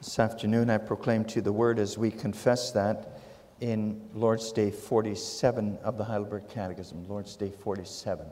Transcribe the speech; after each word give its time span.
This 0.00 0.18
afternoon, 0.18 0.70
I 0.70 0.78
proclaim 0.78 1.26
to 1.26 1.36
you 1.36 1.42
the 1.42 1.52
word 1.52 1.78
as 1.78 1.98
we 1.98 2.10
confess 2.10 2.70
that 2.70 3.20
in 3.60 4.00
Lord's 4.14 4.50
Day 4.50 4.70
47 4.70 5.76
of 5.84 5.98
the 5.98 6.04
Heidelberg 6.04 6.48
Catechism. 6.48 7.06
Lord's 7.06 7.36
Day 7.36 7.50
47. 7.50 8.24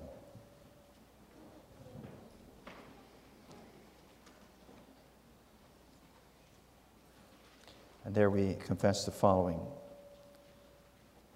And 8.07 8.15
there 8.15 8.31
we 8.31 8.55
confess 8.55 9.05
the 9.05 9.11
following. 9.11 9.61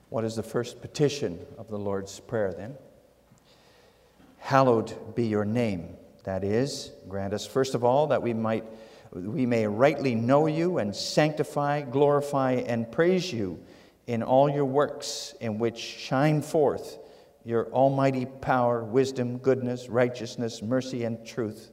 What 0.08 0.24
is 0.24 0.34
the 0.34 0.42
first 0.42 0.80
petition 0.80 1.38
of 1.58 1.68
the 1.68 1.78
Lord's 1.78 2.18
Prayer 2.20 2.54
then? 2.54 2.74
Hallowed 4.38 5.14
be 5.14 5.26
your 5.26 5.44
name. 5.44 5.94
That 6.24 6.42
is, 6.42 6.90
grant 7.06 7.34
us 7.34 7.46
first 7.46 7.74
of 7.74 7.84
all 7.84 8.06
that 8.06 8.22
we 8.22 8.32
might 8.32 8.64
we 9.12 9.44
may 9.46 9.66
rightly 9.66 10.14
know 10.14 10.46
you 10.46 10.78
and 10.78 10.94
sanctify, 10.94 11.82
glorify, 11.82 12.52
and 12.52 12.90
praise 12.90 13.32
you 13.32 13.62
in 14.06 14.22
all 14.22 14.48
your 14.48 14.64
works, 14.64 15.34
in 15.40 15.58
which 15.58 15.78
shine 15.78 16.42
forth 16.42 16.98
your 17.44 17.70
almighty 17.72 18.24
power, 18.24 18.82
wisdom, 18.82 19.38
goodness, 19.38 19.88
righteousness, 19.88 20.62
mercy, 20.62 21.04
and 21.04 21.26
truth. 21.26 21.70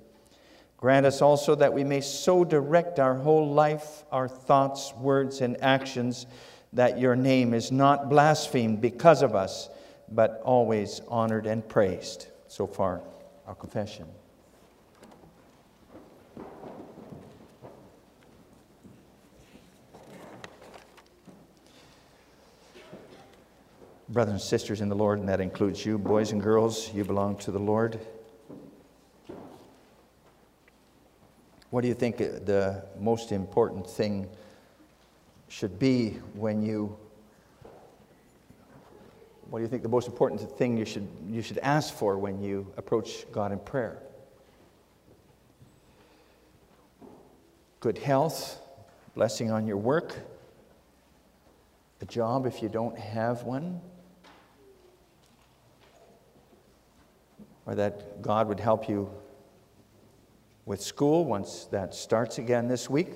Grant 0.78 1.06
us 1.06 1.22
also 1.22 1.56
that 1.56 1.74
we 1.74 1.84
may 1.84 2.02
so 2.02 2.44
direct 2.44 3.00
our 3.00 3.16
whole 3.16 3.52
life, 3.52 4.04
our 4.12 4.28
thoughts, 4.28 4.94
words, 4.96 5.42
and 5.42 5.62
actions, 5.62 6.26
that 6.74 7.00
your 7.00 7.16
name 7.16 7.54
is 7.54 7.72
not 7.72 8.10
blasphemed 8.10 8.82
because 8.82 9.22
of 9.22 9.36
us, 9.36 9.70
but 10.12 10.42
always 10.44 11.02
honored 11.08 11.46
and 11.46 11.68
praised. 11.68 12.28
So 12.48 12.66
far, 12.66 13.02
our 13.46 13.56
confession. 13.56 14.08
Brothers 24.10 24.34
and 24.34 24.42
sisters 24.42 24.82
in 24.82 24.90
the 24.90 24.96
Lord, 24.96 25.20
and 25.20 25.30
that 25.30 25.40
includes 25.40 25.86
you, 25.86 25.98
boys 25.98 26.32
and 26.32 26.42
girls, 26.42 26.92
you 26.94 27.04
belong 27.04 27.36
to 27.38 27.52
the 27.52 27.60
Lord. 27.60 28.00
What 31.70 31.82
do 31.82 31.88
you 31.88 31.94
think 31.94 32.18
the 32.18 32.84
most 33.00 33.32
important 33.32 33.88
thing 33.88 34.28
should 35.48 35.78
be 35.78 36.12
when 36.34 36.64
you 36.64 36.98
what 39.50 39.60
do 39.60 39.64
you 39.64 39.68
think 39.68 39.82
the 39.82 39.90
most 39.90 40.08
important 40.08 40.40
thing 40.58 40.78
you 40.78 40.86
should, 40.86 41.08
you 41.28 41.42
should 41.42 41.58
ask 41.60 41.92
for 41.92 42.20
when 42.20 42.40
you 42.40 42.72
approach 42.78 43.26
God 43.32 43.52
in 43.52 43.58
prayer? 43.58 43.98
Good 47.80 47.98
health, 47.98 48.60
blessing 49.16 49.50
on 49.50 49.66
your 49.66 49.78
work, 49.78 50.16
a 52.02 52.06
job 52.06 52.46
if 52.46 52.62
you 52.62 52.70
don't 52.70 52.96
have 53.00 53.42
one, 53.42 53.82
or 57.70 57.76
that 57.76 58.20
God 58.24 58.48
would 58.48 58.60
help 58.60 58.90
you 58.90 59.12
with 60.66 60.82
school 60.82 61.24
once 61.24 61.66
that 61.66 61.94
starts 61.94 62.40
again 62.40 62.68
this 62.68 62.90
week, 62.90 63.10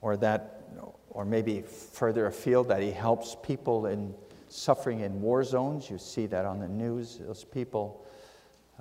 or 0.00 0.16
that, 0.16 0.62
or 1.10 1.26
maybe 1.26 1.60
further 1.60 2.24
afield, 2.24 2.68
that 2.68 2.80
He 2.80 2.92
helps 2.92 3.36
people 3.42 3.84
in 3.84 4.14
suffering 4.48 5.00
in 5.00 5.20
war 5.20 5.44
zones. 5.44 5.90
You 5.90 5.98
see 5.98 6.24
that 6.28 6.46
on 6.46 6.60
the 6.60 6.68
news. 6.68 7.18
Those 7.18 7.44
people 7.44 8.06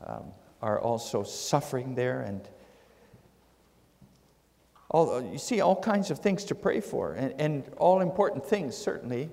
um, 0.08 0.24
are 0.62 0.80
also 0.80 1.24
suffering 1.24 1.96
there, 1.96 2.22
and 2.22 2.48
all, 4.90 5.22
you 5.22 5.38
see 5.38 5.60
all 5.60 5.76
kinds 5.76 6.12
of 6.12 6.20
things 6.20 6.46
to 6.46 6.56
pray 6.56 6.80
for, 6.80 7.12
and, 7.12 7.34
and 7.42 7.64
all 7.76 8.00
important 8.00 8.46
things, 8.46 8.74
certainly. 8.78 9.30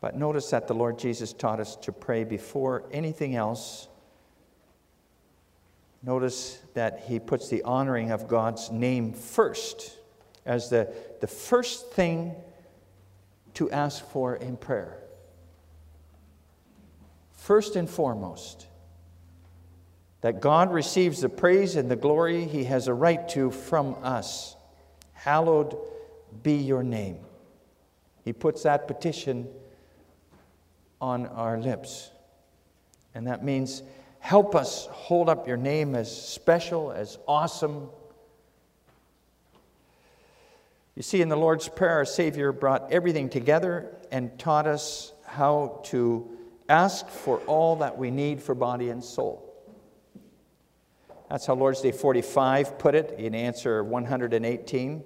But 0.00 0.16
notice 0.16 0.50
that 0.50 0.68
the 0.68 0.74
Lord 0.74 0.98
Jesus 0.98 1.32
taught 1.32 1.60
us 1.60 1.76
to 1.76 1.92
pray 1.92 2.24
before 2.24 2.84
anything 2.92 3.34
else. 3.34 3.88
Notice 6.02 6.60
that 6.74 7.04
he 7.06 7.18
puts 7.18 7.48
the 7.48 7.62
honoring 7.62 8.10
of 8.10 8.28
God's 8.28 8.70
name 8.70 9.12
first 9.12 9.98
as 10.44 10.70
the, 10.70 10.92
the 11.20 11.26
first 11.26 11.90
thing 11.92 12.34
to 13.54 13.70
ask 13.70 14.06
for 14.10 14.36
in 14.36 14.56
prayer. 14.56 14.98
First 17.32 17.74
and 17.74 17.88
foremost, 17.88 18.66
that 20.20 20.40
God 20.40 20.72
receives 20.72 21.20
the 21.20 21.28
praise 21.28 21.76
and 21.76 21.90
the 21.90 21.96
glory 21.96 22.44
he 22.44 22.64
has 22.64 22.88
a 22.88 22.94
right 22.94 23.28
to 23.30 23.50
from 23.50 23.96
us. 24.02 24.56
Hallowed 25.12 25.76
be 26.42 26.54
your 26.54 26.82
name. 26.82 27.18
He 28.24 28.32
puts 28.32 28.62
that 28.64 28.86
petition 28.86 29.48
on 31.00 31.26
our 31.26 31.58
lips. 31.58 32.10
And 33.14 33.26
that 33.26 33.44
means 33.44 33.82
help 34.20 34.54
us 34.54 34.86
hold 34.90 35.28
up 35.28 35.46
your 35.46 35.56
name 35.56 35.94
as 35.94 36.10
special, 36.14 36.92
as 36.92 37.18
awesome. 37.26 37.88
You 40.94 41.02
see, 41.02 41.20
in 41.20 41.28
the 41.28 41.36
Lord's 41.36 41.68
Prayer, 41.68 41.92
our 41.92 42.04
Savior 42.04 42.52
brought 42.52 42.90
everything 42.92 43.28
together 43.28 43.94
and 44.10 44.38
taught 44.38 44.66
us 44.66 45.12
how 45.24 45.80
to 45.84 46.30
ask 46.68 47.08
for 47.08 47.38
all 47.40 47.76
that 47.76 47.96
we 47.98 48.10
need 48.10 48.42
for 48.42 48.54
body 48.54 48.88
and 48.88 49.04
soul. 49.04 49.42
That's 51.28 51.46
how 51.46 51.54
Lord's 51.54 51.80
Day 51.80 51.92
45 51.92 52.78
put 52.78 52.94
it 52.94 53.16
in 53.18 53.34
answer 53.34 53.82
118 53.82 55.04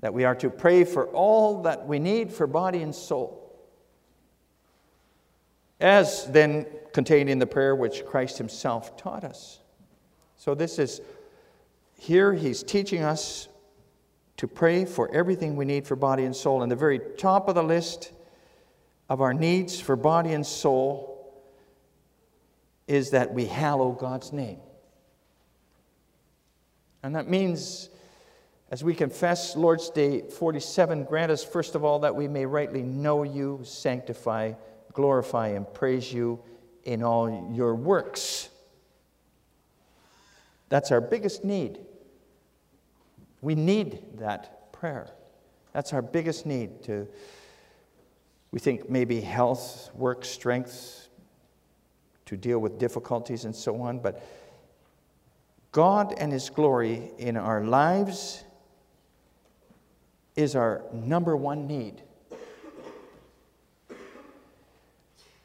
that 0.00 0.12
we 0.12 0.24
are 0.24 0.34
to 0.36 0.50
pray 0.50 0.84
for 0.84 1.06
all 1.08 1.62
that 1.62 1.86
we 1.86 1.98
need 1.98 2.32
for 2.32 2.46
body 2.46 2.82
and 2.82 2.94
soul 2.94 3.43
as 5.80 6.26
then 6.26 6.66
contained 6.92 7.28
in 7.28 7.38
the 7.38 7.46
prayer 7.46 7.74
which 7.74 8.04
Christ 8.06 8.38
Himself 8.38 8.96
taught 8.96 9.24
us. 9.24 9.60
So, 10.36 10.54
this 10.54 10.78
is 10.78 11.00
here 11.98 12.32
He's 12.32 12.62
teaching 12.62 13.02
us 13.02 13.48
to 14.36 14.48
pray 14.48 14.84
for 14.84 15.12
everything 15.14 15.56
we 15.56 15.64
need 15.64 15.86
for 15.86 15.96
body 15.96 16.24
and 16.24 16.34
soul. 16.34 16.62
And 16.62 16.70
the 16.70 16.76
very 16.76 17.00
top 17.16 17.48
of 17.48 17.54
the 17.54 17.62
list 17.62 18.12
of 19.08 19.20
our 19.20 19.34
needs 19.34 19.80
for 19.80 19.96
body 19.96 20.32
and 20.32 20.46
soul 20.46 21.14
is 22.86 23.10
that 23.10 23.32
we 23.32 23.46
hallow 23.46 23.92
God's 23.92 24.32
name. 24.32 24.58
And 27.02 27.14
that 27.16 27.28
means, 27.28 27.90
as 28.70 28.82
we 28.82 28.94
confess 28.94 29.56
Lord's 29.56 29.90
Day 29.90 30.22
47, 30.22 31.04
grant 31.04 31.30
us, 31.30 31.44
first 31.44 31.74
of 31.74 31.84
all, 31.84 32.00
that 32.00 32.16
we 32.16 32.28
may 32.28 32.46
rightly 32.46 32.82
know 32.82 33.22
you, 33.22 33.60
sanctify, 33.62 34.54
glorify 34.94 35.48
and 35.48 35.72
praise 35.74 36.12
you 36.12 36.40
in 36.84 37.02
all 37.02 37.52
your 37.52 37.74
works. 37.74 38.48
That's 40.70 40.90
our 40.90 41.00
biggest 41.00 41.44
need. 41.44 41.78
We 43.42 43.54
need 43.54 44.18
that 44.18 44.72
prayer. 44.72 45.10
That's 45.72 45.92
our 45.92 46.02
biggest 46.02 46.46
need 46.46 46.82
to 46.84 47.06
we 48.54 48.60
think 48.60 48.88
maybe 48.88 49.20
health, 49.20 49.90
work, 49.96 50.24
strength 50.24 51.08
to 52.26 52.36
deal 52.36 52.60
with 52.60 52.78
difficulties 52.78 53.46
and 53.46 53.54
so 53.54 53.82
on, 53.82 53.98
but 53.98 54.22
God 55.72 56.14
and 56.18 56.32
His 56.32 56.50
glory 56.50 57.10
in 57.18 57.36
our 57.36 57.64
lives 57.64 58.44
is 60.36 60.54
our 60.54 60.84
number 60.92 61.36
one 61.36 61.66
need. 61.66 62.00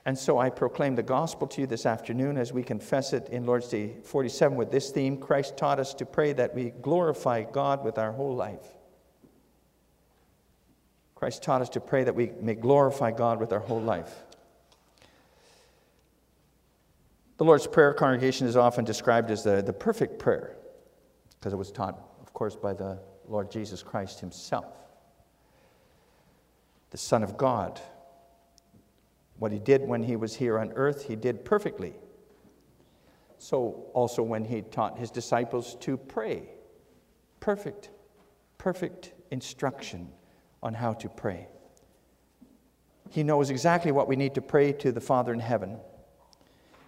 And 0.05 0.17
so 0.17 0.39
I 0.39 0.49
proclaim 0.49 0.95
the 0.95 1.03
gospel 1.03 1.47
to 1.47 1.61
you 1.61 1.67
this 1.67 1.85
afternoon 1.85 2.37
as 2.37 2.53
we 2.53 2.63
confess 2.63 3.13
it 3.13 3.29
in 3.29 3.45
Lord's 3.45 3.67
Day 3.67 3.97
47 4.03 4.57
with 4.57 4.71
this 4.71 4.91
theme 4.91 5.17
Christ 5.17 5.57
taught 5.57 5.79
us 5.79 5.93
to 5.95 6.05
pray 6.05 6.33
that 6.33 6.55
we 6.55 6.71
glorify 6.81 7.43
God 7.43 7.83
with 7.83 7.97
our 7.97 8.11
whole 8.11 8.35
life. 8.35 8.65
Christ 11.15 11.43
taught 11.43 11.61
us 11.61 11.69
to 11.69 11.81
pray 11.81 12.05
that 12.05 12.15
we 12.15 12.31
may 12.39 12.55
glorify 12.55 13.11
God 13.11 13.41
with 13.41 13.51
our 13.51 13.59
whole 13.59 13.81
life. 13.81 14.23
The 17.37 17.43
Lord's 17.43 17.67
Prayer 17.67 17.93
congregation 17.93 18.47
is 18.47 18.55
often 18.55 18.85
described 18.85 19.29
as 19.31 19.43
the, 19.43 19.61
the 19.61 19.73
perfect 19.73 20.17
prayer 20.17 20.55
because 21.37 21.51
it 21.51 21.57
was 21.57 21.71
taught, 21.71 22.01
of 22.21 22.33
course, 22.33 22.55
by 22.55 22.73
the 22.73 22.99
Lord 23.27 23.51
Jesus 23.51 23.83
Christ 23.83 24.21
Himself, 24.21 24.73
the 26.89 26.97
Son 26.97 27.21
of 27.21 27.37
God 27.37 27.81
what 29.39 29.53
he 29.53 29.59
did 29.59 29.87
when 29.87 30.03
he 30.03 30.15
was 30.15 30.35
here 30.35 30.59
on 30.59 30.71
earth, 30.73 31.05
he 31.05 31.15
did 31.15 31.43
perfectly. 31.43 31.93
So, 33.37 33.85
also 33.93 34.21
when 34.21 34.43
he 34.43 34.61
taught 34.61 34.99
his 34.99 35.09
disciples 35.09 35.75
to 35.79 35.95
pray, 35.95 36.49
perfect, 37.39 37.89
perfect 38.57 39.13
instruction 39.31 40.09
on 40.61 40.73
how 40.73 40.91
to 40.93 41.07
pray. 41.07 41.47
He 43.09 43.23
knows 43.23 43.49
exactly 43.49 43.93
what 43.93 44.09
we 44.09 44.17
need 44.17 44.35
to 44.35 44.41
pray 44.41 44.73
to 44.73 44.91
the 44.91 45.01
Father 45.01 45.33
in 45.33 45.39
heaven, 45.39 45.77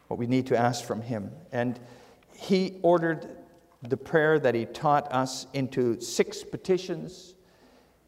what 0.09 0.19
we 0.19 0.27
need 0.27 0.48
to 0.48 0.57
ask 0.57 0.83
from 0.83 1.01
him. 1.01 1.31
And 1.53 1.80
he 2.36 2.80
ordered 2.81 3.30
the 3.81 3.98
prayer 3.98 4.38
that 4.39 4.53
he 4.53 4.65
taught 4.65 5.12
us 5.12 5.48
into 5.53 6.01
six 6.01 6.44
petitions, 6.44 7.36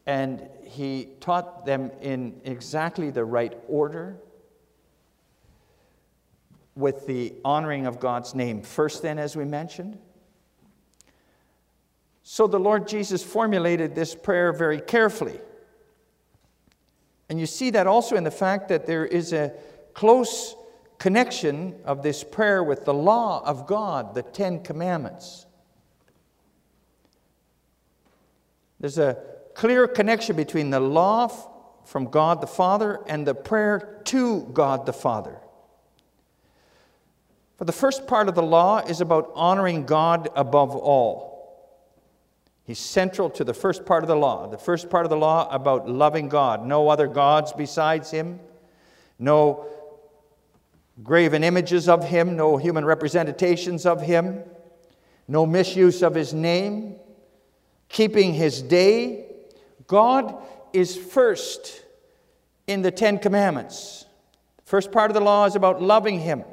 and 0.05 0.49
he 0.65 1.07
taught 1.21 1.65
them 1.65 1.91
in 2.01 2.41
exactly 2.43 3.09
the 3.09 3.23
right 3.23 3.57
order 3.69 4.17
with 6.75 7.05
the 7.05 7.33
honoring 7.45 7.85
of 7.85 7.99
God's 7.99 8.33
name 8.33 8.61
first, 8.61 9.01
then, 9.01 9.19
as 9.19 9.35
we 9.35 9.45
mentioned. 9.45 9.97
So 12.23 12.47
the 12.47 12.59
Lord 12.59 12.87
Jesus 12.87 13.23
formulated 13.23 13.95
this 13.95 14.15
prayer 14.15 14.53
very 14.53 14.79
carefully. 14.79 15.39
And 17.29 17.39
you 17.39 17.45
see 17.45 17.69
that 17.71 17.87
also 17.87 18.15
in 18.15 18.23
the 18.23 18.31
fact 18.31 18.69
that 18.69 18.85
there 18.85 19.05
is 19.05 19.33
a 19.33 19.53
close 19.93 20.55
connection 20.97 21.75
of 21.83 22.01
this 22.01 22.23
prayer 22.23 22.63
with 22.63 22.85
the 22.85 22.93
law 22.93 23.43
of 23.45 23.67
God, 23.67 24.15
the 24.15 24.23
Ten 24.23 24.63
Commandments. 24.63 25.45
There's 28.79 28.97
a 28.97 29.17
clear 29.53 29.87
connection 29.87 30.35
between 30.35 30.69
the 30.69 30.79
law 30.79 31.27
from 31.85 32.05
God 32.05 32.41
the 32.41 32.47
Father 32.47 32.99
and 33.07 33.27
the 33.27 33.35
prayer 33.35 34.01
to 34.05 34.41
God 34.53 34.85
the 34.85 34.93
Father. 34.93 35.39
For 37.63 37.67
the 37.67 37.71
first 37.71 38.07
part 38.07 38.27
of 38.27 38.35
the 38.35 38.43
law 38.43 38.79
is 38.79 38.99
about 38.99 39.31
honoring 39.35 39.85
God 39.85 40.27
above 40.35 40.75
all. 40.75 41.71
He's 42.65 42.77
central 42.77 43.29
to 43.29 43.45
the 43.45 43.53
first 43.53 43.85
part 43.85 44.03
of 44.03 44.09
the 44.09 44.17
law. 44.17 44.47
The 44.47 44.57
first 44.57 44.89
part 44.89 45.05
of 45.05 45.09
the 45.09 45.15
law 45.15 45.47
about 45.49 45.87
loving 45.89 46.27
God. 46.27 46.65
No 46.65 46.89
other 46.89 47.07
gods 47.07 47.53
besides 47.53 48.11
Him. 48.11 48.41
No 49.17 49.65
graven 51.03 51.41
images 51.41 51.87
of 51.87 52.05
Him. 52.05 52.35
No 52.35 52.57
human 52.57 52.83
representations 52.83 53.85
of 53.85 54.01
Him. 54.01 54.43
No 55.29 55.45
misuse 55.45 56.03
of 56.03 56.15
His 56.15 56.33
name. 56.33 56.97
Keeping 57.87 58.33
His 58.33 58.61
day. 58.61 59.27
God 59.87 60.35
is 60.73 60.97
first 60.97 61.81
in 62.67 62.81
the 62.81 62.91
Ten 62.91 63.19
Commandments. 63.19 64.05
The 64.57 64.69
first 64.69 64.91
part 64.91 65.09
of 65.09 65.15
the 65.15 65.21
law 65.21 65.45
is 65.45 65.55
about 65.55 65.81
loving 65.81 66.19
Him. 66.19 66.43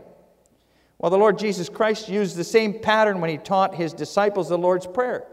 Well, 1.00 1.10
the 1.10 1.16
Lord 1.16 1.38
Jesus 1.38 1.70
Christ 1.70 2.10
used 2.10 2.36
the 2.36 2.44
same 2.44 2.74
pattern 2.78 3.22
when 3.22 3.30
He 3.30 3.38
taught 3.38 3.74
His 3.74 3.94
disciples 3.94 4.50
the 4.50 4.58
Lord's 4.58 4.86
Prayer. 4.86 5.26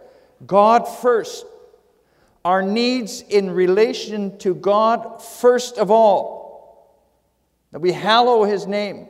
God 0.45 0.87
first. 0.87 1.45
Our 2.45 2.61
needs 2.61 3.21
in 3.21 3.51
relation 3.51 4.37
to 4.39 4.55
God 4.55 5.21
first 5.21 5.77
of 5.77 5.91
all. 5.91 6.95
That 7.73 7.81
we 7.81 7.91
hallow 7.91 8.45
His 8.45 8.65
name. 8.65 9.07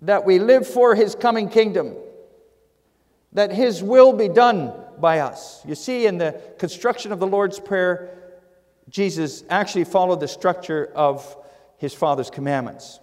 That 0.00 0.24
we 0.24 0.38
live 0.38 0.66
for 0.66 0.94
His 0.94 1.14
coming 1.14 1.50
kingdom. 1.50 1.94
That 3.34 3.52
His 3.52 3.82
will 3.82 4.14
be 4.14 4.30
done 4.30 4.72
by 4.98 5.18
us. 5.18 5.62
You 5.66 5.74
see, 5.74 6.06
in 6.06 6.16
the 6.16 6.40
construction 6.58 7.12
of 7.12 7.20
the 7.20 7.26
Lord's 7.26 7.60
Prayer, 7.60 8.08
Jesus 8.88 9.44
actually 9.50 9.84
followed 9.84 10.20
the 10.20 10.28
structure 10.28 10.90
of 10.94 11.36
His 11.76 11.92
Father's 11.92 12.30
commandments. 12.30 13.00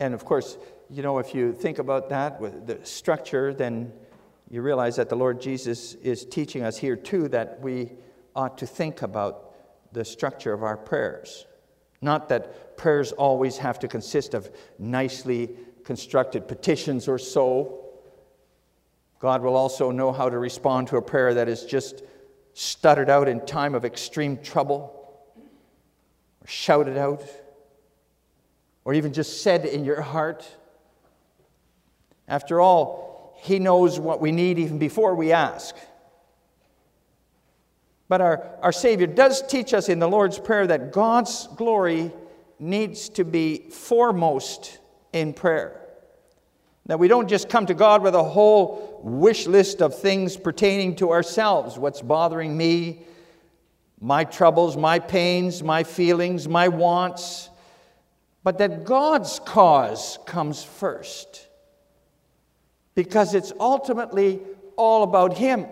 And 0.00 0.14
of 0.14 0.24
course, 0.24 0.58
you 0.90 1.02
know, 1.02 1.18
if 1.18 1.34
you 1.34 1.52
think 1.52 1.78
about 1.78 2.08
that 2.10 2.40
with 2.40 2.66
the 2.66 2.84
structure, 2.84 3.52
then 3.52 3.92
you 4.48 4.62
realize 4.62 4.96
that 4.96 5.08
the 5.08 5.16
Lord 5.16 5.40
Jesus 5.40 5.94
is 5.94 6.24
teaching 6.24 6.62
us 6.62 6.78
here 6.78 6.96
too 6.96 7.28
that 7.28 7.60
we 7.60 7.92
ought 8.34 8.58
to 8.58 8.66
think 8.66 9.02
about 9.02 9.52
the 9.92 10.04
structure 10.04 10.52
of 10.52 10.62
our 10.62 10.76
prayers. 10.76 11.46
Not 12.00 12.28
that 12.28 12.76
prayers 12.76 13.12
always 13.12 13.58
have 13.58 13.78
to 13.80 13.88
consist 13.88 14.34
of 14.34 14.50
nicely 14.78 15.50
constructed 15.84 16.46
petitions 16.46 17.08
or 17.08 17.18
so. 17.18 17.84
God 19.18 19.42
will 19.42 19.56
also 19.56 19.90
know 19.90 20.12
how 20.12 20.28
to 20.28 20.38
respond 20.38 20.88
to 20.88 20.96
a 20.96 21.02
prayer 21.02 21.34
that 21.34 21.48
is 21.48 21.64
just 21.64 22.02
stuttered 22.54 23.10
out 23.10 23.28
in 23.28 23.44
time 23.44 23.74
of 23.74 23.84
extreme 23.84 24.38
trouble, 24.38 24.94
or 25.36 26.46
shouted 26.46 26.96
out, 26.96 27.24
or 28.84 28.94
even 28.94 29.12
just 29.12 29.42
said 29.42 29.64
in 29.64 29.84
your 29.84 30.00
heart. 30.00 30.46
After 32.26 32.60
all, 32.60 33.34
He 33.40 33.58
knows 33.58 33.98
what 33.98 34.20
we 34.20 34.32
need 34.32 34.58
even 34.58 34.78
before 34.78 35.14
we 35.14 35.32
ask. 35.32 35.74
But 38.08 38.20
our, 38.20 38.46
our 38.62 38.72
Savior 38.72 39.06
does 39.06 39.42
teach 39.42 39.74
us 39.74 39.88
in 39.88 39.98
the 39.98 40.08
Lord's 40.08 40.38
Prayer 40.38 40.66
that 40.66 40.92
God's 40.92 41.46
glory 41.56 42.10
needs 42.58 43.08
to 43.10 43.24
be 43.24 43.68
foremost 43.70 44.78
in 45.12 45.32
prayer. 45.32 45.80
That 46.86 46.98
we 46.98 47.06
don't 47.06 47.28
just 47.28 47.50
come 47.50 47.66
to 47.66 47.74
God 47.74 48.02
with 48.02 48.14
a 48.14 48.24
whole 48.24 49.00
wish 49.02 49.46
list 49.46 49.82
of 49.82 49.98
things 49.98 50.36
pertaining 50.36 50.96
to 50.96 51.10
ourselves 51.10 51.78
what's 51.78 52.00
bothering 52.00 52.56
me, 52.56 53.02
my 54.00 54.24
troubles, 54.24 54.76
my 54.76 54.98
pains, 54.98 55.62
my 55.62 55.84
feelings, 55.84 56.48
my 56.48 56.68
wants, 56.68 57.47
but 58.48 58.56
that 58.56 58.86
God's 58.86 59.40
cause 59.40 60.18
comes 60.24 60.64
first 60.64 61.46
because 62.94 63.34
it's 63.34 63.52
ultimately 63.60 64.40
all 64.74 65.02
about 65.02 65.36
Him, 65.36 65.66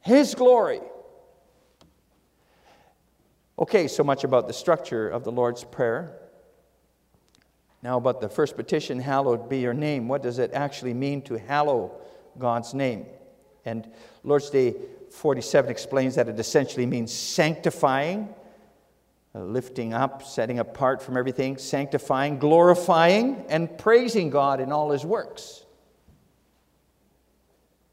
His 0.00 0.34
glory. 0.34 0.80
Okay, 3.58 3.86
so 3.86 4.02
much 4.02 4.24
about 4.24 4.46
the 4.46 4.54
structure 4.54 5.10
of 5.10 5.24
the 5.24 5.30
Lord's 5.30 5.62
Prayer. 5.62 6.16
Now, 7.82 7.98
about 7.98 8.22
the 8.22 8.30
first 8.30 8.56
petition, 8.56 8.98
hallowed 8.98 9.50
be 9.50 9.58
your 9.58 9.74
name. 9.74 10.08
What 10.08 10.22
does 10.22 10.38
it 10.38 10.54
actually 10.54 10.94
mean 10.94 11.20
to 11.24 11.38
hallow 11.38 12.00
God's 12.38 12.72
name? 12.72 13.04
And 13.66 13.86
Lord's 14.24 14.48
Day 14.48 14.74
47 15.10 15.70
explains 15.70 16.14
that 16.14 16.30
it 16.30 16.40
essentially 16.40 16.86
means 16.86 17.12
sanctifying, 17.12 18.34
Uh, 19.38 19.42
lifting 19.42 19.92
up, 19.92 20.24
setting 20.24 20.58
apart 20.58 21.00
from 21.00 21.16
everything, 21.16 21.58
sanctifying, 21.58 22.38
glorifying, 22.38 23.44
and 23.48 23.78
praising 23.78 24.30
God 24.30 24.58
in 24.58 24.72
all 24.72 24.90
his 24.90 25.04
works 25.04 25.64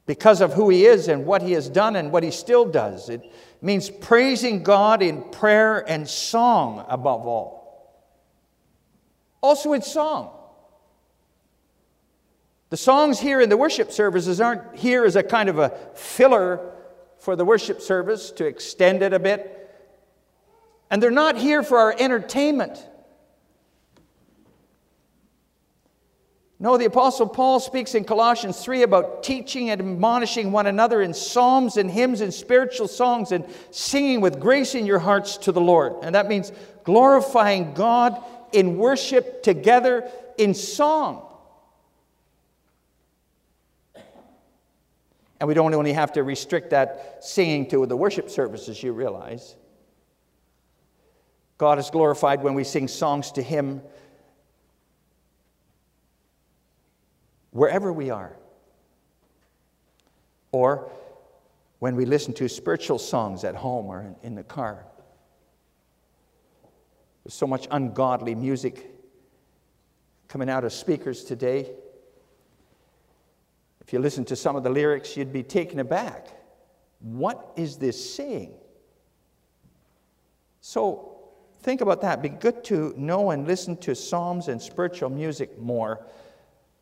because 0.07 0.41
of 0.41 0.53
who 0.53 0.69
he 0.69 0.85
is 0.85 1.07
and 1.07 1.25
what 1.25 1.43
he 1.43 1.51
has 1.51 1.69
done 1.69 1.95
and 1.95 2.11
what 2.11 2.23
he 2.23 2.31
still 2.31 2.65
does. 2.65 3.09
It 3.09 3.21
means 3.61 3.89
praising 3.89 4.63
God 4.63 5.03
in 5.03 5.21
prayer 5.29 5.87
and 5.87 6.07
song 6.09 6.83
above 6.87 7.27
all. 7.27 8.05
Also 9.41 9.73
in 9.73 9.83
song. 9.83 10.31
The 12.71 12.77
songs 12.77 13.19
here 13.19 13.39
in 13.39 13.49
the 13.49 13.57
worship 13.57 13.91
services 13.91 14.41
aren't 14.41 14.75
here 14.77 15.05
as 15.05 15.15
a 15.15 15.21
kind 15.21 15.49
of 15.49 15.59
a 15.59 15.69
filler 15.93 16.71
for 17.19 17.35
the 17.35 17.45
worship 17.45 17.81
service 17.81 18.31
to 18.31 18.45
extend 18.45 19.03
it 19.03 19.13
a 19.13 19.19
bit. 19.19 19.64
And 20.89 21.01
they're 21.01 21.11
not 21.11 21.37
here 21.37 21.63
for 21.63 21.77
our 21.79 21.95
entertainment. 21.97 22.85
No, 26.57 26.77
the 26.77 26.85
Apostle 26.85 27.27
Paul 27.27 27.59
speaks 27.59 27.95
in 27.95 28.05
Colossians 28.05 28.63
3 28.63 28.83
about 28.83 29.23
teaching 29.23 29.69
and 29.69 29.81
admonishing 29.81 30.51
one 30.51 30.67
another 30.67 31.01
in 31.01 31.13
psalms 31.13 31.75
and 31.75 31.91
hymns 31.91 32.21
and 32.21 32.33
spiritual 32.33 32.87
songs 32.87 33.33
and 33.33 33.45
singing 33.71 34.21
with 34.21 34.39
grace 34.39 34.73
in 34.73 34.85
your 34.85 34.99
hearts 34.99 35.37
to 35.37 35.51
the 35.51 35.59
Lord. 35.59 35.95
And 36.01 36.15
that 36.15 36.27
means 36.27 36.53
glorifying 36.85 37.73
God 37.73 38.23
in 38.53 38.77
worship 38.77 39.43
together 39.43 40.09
in 40.37 40.53
song. 40.53 41.27
And 45.39 45.49
we 45.49 45.53
don't 45.53 45.73
only 45.73 45.91
have 45.91 46.13
to 46.13 46.23
restrict 46.23 46.69
that 46.69 47.17
singing 47.19 47.67
to 47.69 47.85
the 47.85 47.97
worship 47.97 48.29
services, 48.29 48.81
you 48.81 48.93
realize. 48.93 49.57
God 51.57 51.79
is 51.79 51.89
glorified 51.89 52.43
when 52.43 52.53
we 52.53 52.63
sing 52.63 52.87
songs 52.87 53.31
to 53.33 53.41
Him 53.41 53.81
wherever 57.51 57.93
we 57.93 58.09
are. 58.09 58.35
Or 60.51 60.91
when 61.79 61.95
we 61.95 62.05
listen 62.05 62.33
to 62.33 62.49
spiritual 62.49 62.99
songs 62.99 63.43
at 63.43 63.55
home 63.55 63.85
or 63.87 64.15
in, 64.23 64.35
the 64.35 64.43
car. 64.43 64.85
There's 67.23 67.33
so 67.33 67.47
much 67.47 67.67
ungodly 67.71 68.35
music 68.35 68.91
coming 70.27 70.49
out 70.49 70.63
of 70.63 70.73
speakers 70.73 71.23
today. 71.23 71.71
If 73.81 73.93
you 73.93 73.99
listen 73.99 74.25
to 74.25 74.35
some 74.35 74.55
of 74.55 74.63
the 74.63 74.69
lyrics, 74.69 75.15
you'd 75.15 75.33
be 75.33 75.43
taken 75.43 75.79
aback. 75.79 76.27
What 76.99 77.53
is 77.55 77.77
this 77.77 78.15
saying? 78.15 78.53
So 80.59 81.14
think 81.65 81.81
about 81.81 82.01
that. 82.01 82.21
Be 82.21 82.29
good 82.29 82.63
to 82.65 82.93
know 82.95 83.31
and 83.31 83.47
listen 83.47 83.75
to 83.77 83.95
psalms 83.95 84.49
and 84.49 84.61
spiritual 84.61 85.09
music 85.09 85.59
more 85.59 86.05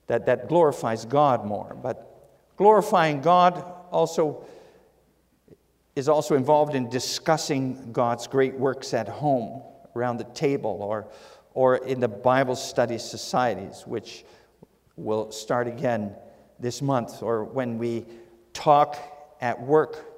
that, 0.08 0.25
that 0.25 0.50
glorifies 0.50 1.06
God 1.06 1.46
more. 1.46 1.74
But 1.82 2.30
glorifying 2.58 3.22
God 3.22 3.63
also 3.92 4.46
is 5.96 6.10
also 6.10 6.36
involved 6.36 6.75
in 6.75 6.90
discussing 6.90 7.94
God's 7.94 8.28
great 8.28 8.56
works 8.56 8.94
at 8.94 9.08
home, 9.08 9.62
around 9.96 10.18
the 10.18 10.25
table, 10.25 10.80
or, 10.82 11.08
or 11.54 11.78
in 11.78 12.02
the 12.02 12.10
Bible 12.10 12.58
study 12.58 12.98
societies, 12.98 13.84
which 13.86 14.25
will 14.98 15.32
start 15.32 15.68
again 15.68 16.13
this 16.60 16.82
month, 16.82 17.24
or 17.24 17.46
when 17.46 17.78
we 17.78 18.06
talk 18.52 18.98
at 19.40 19.62
work, 19.62 20.12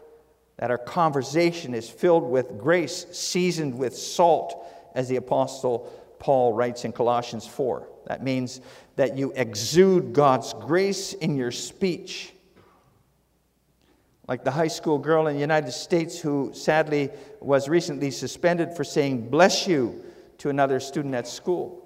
that 0.58 0.72
our 0.72 0.78
conversation 0.78 1.74
is 1.74 1.90
filled 1.90 2.24
with 2.24 2.58
grace, 2.58 3.06
seasoned 3.12 3.78
with 3.78 3.96
salt, 3.96 4.66
as 4.94 5.10
the 5.10 5.18
Apostle 5.18 5.92
Paul 6.20 6.54
writes 6.54 6.86
in 6.86 6.92
Colossians 6.92 7.46
4. 7.46 7.88
That 8.08 8.24
means 8.24 8.62
that 8.96 9.18
you 9.18 9.34
exude 9.36 10.14
God's 10.14 10.54
grace 10.54 11.14
in 11.14 11.36
your 11.36 11.52
speech. 11.52 12.32
Like 14.28 14.44
the 14.44 14.52
high 14.52 14.70
school 14.70 14.98
girl 14.98 15.28
in 15.28 15.36
the 15.36 15.42
United 15.42 15.72
States 15.72 16.20
who 16.20 16.52
sadly 16.54 17.12
was 17.42 17.68
recently 17.68 18.10
suspended 18.10 18.76
for 18.76 18.84
saying, 18.84 19.30
Bless 19.30 19.68
you, 19.68 20.04
to 20.40 20.50
another 20.50 20.80
student 20.80 21.14
at 21.16 21.28
school. 21.28 21.82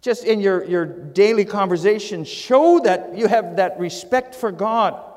just 0.01 0.25
in 0.25 0.41
your, 0.41 0.65
your 0.65 0.87
daily 0.87 1.45
conversation, 1.45 2.25
show 2.25 2.81
that 2.81 3.17
you 3.17 3.27
have 3.27 3.57
that 3.57 3.79
respect 3.79 4.35
for 4.35 4.51
God. 4.53 5.10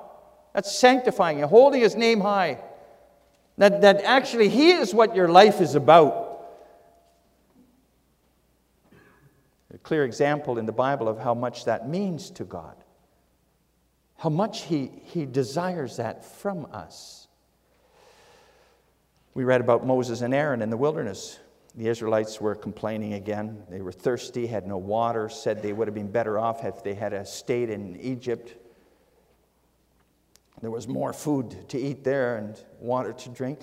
That's 0.53 0.74
sanctifying 0.74 1.39
you, 1.39 1.48
holding 1.48 1.81
His 1.81 1.95
name 1.95 2.22
high. 2.22 2.60
That, 3.57 3.81
that 3.81 4.03
actually 4.03 4.50
He 4.50 4.72
is 4.72 4.93
what 4.93 5.15
your 5.15 5.27
life 5.27 5.62
is 5.62 5.75
about. 5.75 6.22
A 9.74 9.77
clear 9.79 10.05
example 10.05 10.60
in 10.60 10.65
the 10.65 10.72
Bible 10.72 11.07
of 11.07 11.19
how 11.19 11.33
much 11.33 11.65
that 11.65 11.89
means 11.89 12.29
to 12.31 12.43
God, 12.43 12.75
how 14.17 14.29
much 14.29 14.63
He, 14.63 14.91
he 15.05 15.25
desires 15.25 15.98
that 15.98 16.24
from 16.24 16.67
us. 16.72 17.27
We 19.33 19.43
read 19.43 19.62
about 19.62 19.86
Moses 19.86 20.22
and 20.22 20.33
Aaron 20.33 20.62
in 20.62 20.69
the 20.69 20.77
wilderness. 20.77 21.39
The 21.75 21.88
Israelites 21.88 22.39
were 22.39 22.53
complaining 22.53 23.13
again. 23.13 23.63
They 23.67 23.81
were 23.81 23.91
thirsty, 23.91 24.45
had 24.45 24.67
no 24.67 24.77
water, 24.77 25.27
said 25.27 25.63
they 25.63 25.74
would 25.74 25.88
have 25.88 25.95
been 25.95 26.12
better 26.12 26.38
off 26.38 26.63
if 26.63 26.83
they 26.83 26.93
had 26.93 27.27
stayed 27.27 27.72
in 27.72 28.00
Egypt. 28.00 28.55
There 30.62 30.72
was 30.72 30.88
more 30.88 31.13
food 31.13 31.69
to 31.69 31.79
eat 31.79 32.03
there 32.03 32.38
and 32.38 32.60
water 32.79 33.13
to 33.13 33.29
drink. 33.29 33.60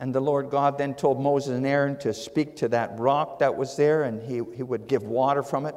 And 0.00 0.14
the 0.14 0.20
Lord 0.20 0.50
God 0.50 0.78
then 0.78 0.94
told 0.94 1.20
Moses 1.20 1.56
and 1.56 1.66
Aaron 1.66 1.98
to 1.98 2.14
speak 2.14 2.56
to 2.56 2.68
that 2.68 2.98
rock 2.98 3.40
that 3.40 3.56
was 3.56 3.76
there, 3.76 4.04
and 4.04 4.22
he, 4.22 4.40
he 4.56 4.62
would 4.62 4.88
give 4.88 5.02
water 5.02 5.42
from 5.42 5.66
it. 5.66 5.74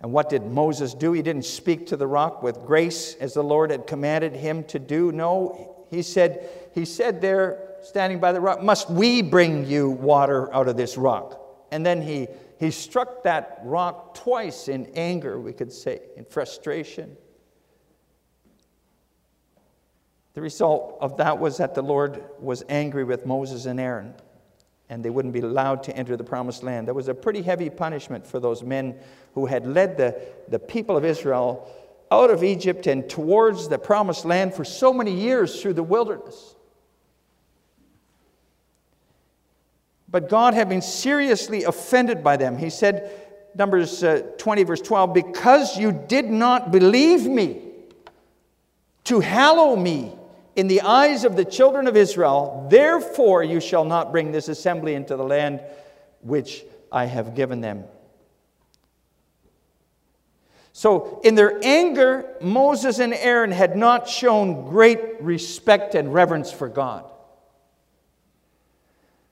And 0.00 0.12
what 0.12 0.28
did 0.28 0.44
Moses 0.44 0.94
do? 0.94 1.12
He 1.12 1.22
didn't 1.22 1.44
speak 1.44 1.88
to 1.88 1.96
the 1.96 2.06
rock 2.06 2.42
with 2.42 2.64
grace 2.64 3.14
as 3.14 3.34
the 3.34 3.42
Lord 3.42 3.70
had 3.70 3.86
commanded 3.86 4.34
him 4.34 4.62
to 4.64 4.78
do. 4.78 5.10
No, 5.10 5.86
he 5.90 6.02
said, 6.02 6.48
he 6.74 6.84
said 6.84 7.20
there, 7.20 7.76
standing 7.82 8.20
by 8.20 8.32
the 8.32 8.40
rock, 8.40 8.62
Must 8.62 8.90
we 8.90 9.22
bring 9.22 9.66
you 9.66 9.90
water 9.90 10.52
out 10.54 10.68
of 10.68 10.76
this 10.76 10.96
rock? 10.96 11.40
And 11.72 11.84
then 11.84 12.00
he, 12.00 12.28
he 12.60 12.70
struck 12.70 13.24
that 13.24 13.60
rock 13.64 14.14
twice 14.14 14.68
in 14.68 14.86
anger, 14.94 15.40
we 15.40 15.52
could 15.52 15.72
say, 15.72 16.00
in 16.16 16.24
frustration. 16.24 17.16
The 20.36 20.42
result 20.42 20.98
of 21.00 21.16
that 21.16 21.38
was 21.38 21.56
that 21.56 21.74
the 21.74 21.80
Lord 21.80 22.22
was 22.38 22.62
angry 22.68 23.04
with 23.04 23.24
Moses 23.24 23.64
and 23.64 23.80
Aaron, 23.80 24.12
and 24.90 25.02
they 25.02 25.08
wouldn't 25.08 25.32
be 25.32 25.40
allowed 25.40 25.82
to 25.84 25.96
enter 25.96 26.14
the 26.14 26.24
promised 26.24 26.62
land. 26.62 26.88
That 26.88 26.94
was 26.94 27.08
a 27.08 27.14
pretty 27.14 27.40
heavy 27.40 27.70
punishment 27.70 28.26
for 28.26 28.38
those 28.38 28.62
men 28.62 28.98
who 29.32 29.46
had 29.46 29.66
led 29.66 29.96
the, 29.96 30.14
the 30.48 30.58
people 30.58 30.94
of 30.94 31.06
Israel 31.06 31.66
out 32.10 32.28
of 32.28 32.44
Egypt 32.44 32.86
and 32.86 33.08
towards 33.08 33.68
the 33.68 33.78
promised 33.78 34.26
land 34.26 34.52
for 34.52 34.62
so 34.62 34.92
many 34.92 35.10
years 35.10 35.62
through 35.62 35.72
the 35.72 35.82
wilderness. 35.82 36.54
But 40.06 40.28
God 40.28 40.52
had 40.52 40.68
been 40.68 40.82
seriously 40.82 41.64
offended 41.64 42.22
by 42.22 42.36
them. 42.36 42.58
He 42.58 42.68
said, 42.68 43.10
Numbers 43.54 44.04
uh, 44.04 44.32
20, 44.36 44.64
verse 44.64 44.82
12, 44.82 45.14
because 45.14 45.78
you 45.78 45.92
did 45.92 46.26
not 46.26 46.72
believe 46.72 47.24
me 47.24 47.62
to 49.04 49.20
hallow 49.20 49.74
me 49.74 50.12
in 50.56 50.68
the 50.68 50.80
eyes 50.80 51.24
of 51.24 51.36
the 51.36 51.44
children 51.44 51.86
of 51.86 51.96
Israel, 51.96 52.66
therefore 52.70 53.44
you 53.44 53.60
shall 53.60 53.84
not 53.84 54.10
bring 54.10 54.32
this 54.32 54.48
assembly 54.48 54.94
into 54.94 55.14
the 55.16 55.22
land 55.22 55.60
which 56.22 56.64
I 56.90 57.04
have 57.04 57.34
given 57.34 57.60
them. 57.60 57.84
So, 60.72 61.20
in 61.24 61.36
their 61.36 61.58
anger, 61.62 62.36
Moses 62.40 62.98
and 62.98 63.14
Aaron 63.14 63.50
had 63.50 63.76
not 63.76 64.08
shown 64.08 64.68
great 64.68 65.20
respect 65.20 65.94
and 65.94 66.12
reverence 66.12 66.52
for 66.52 66.68
God. 66.68 67.04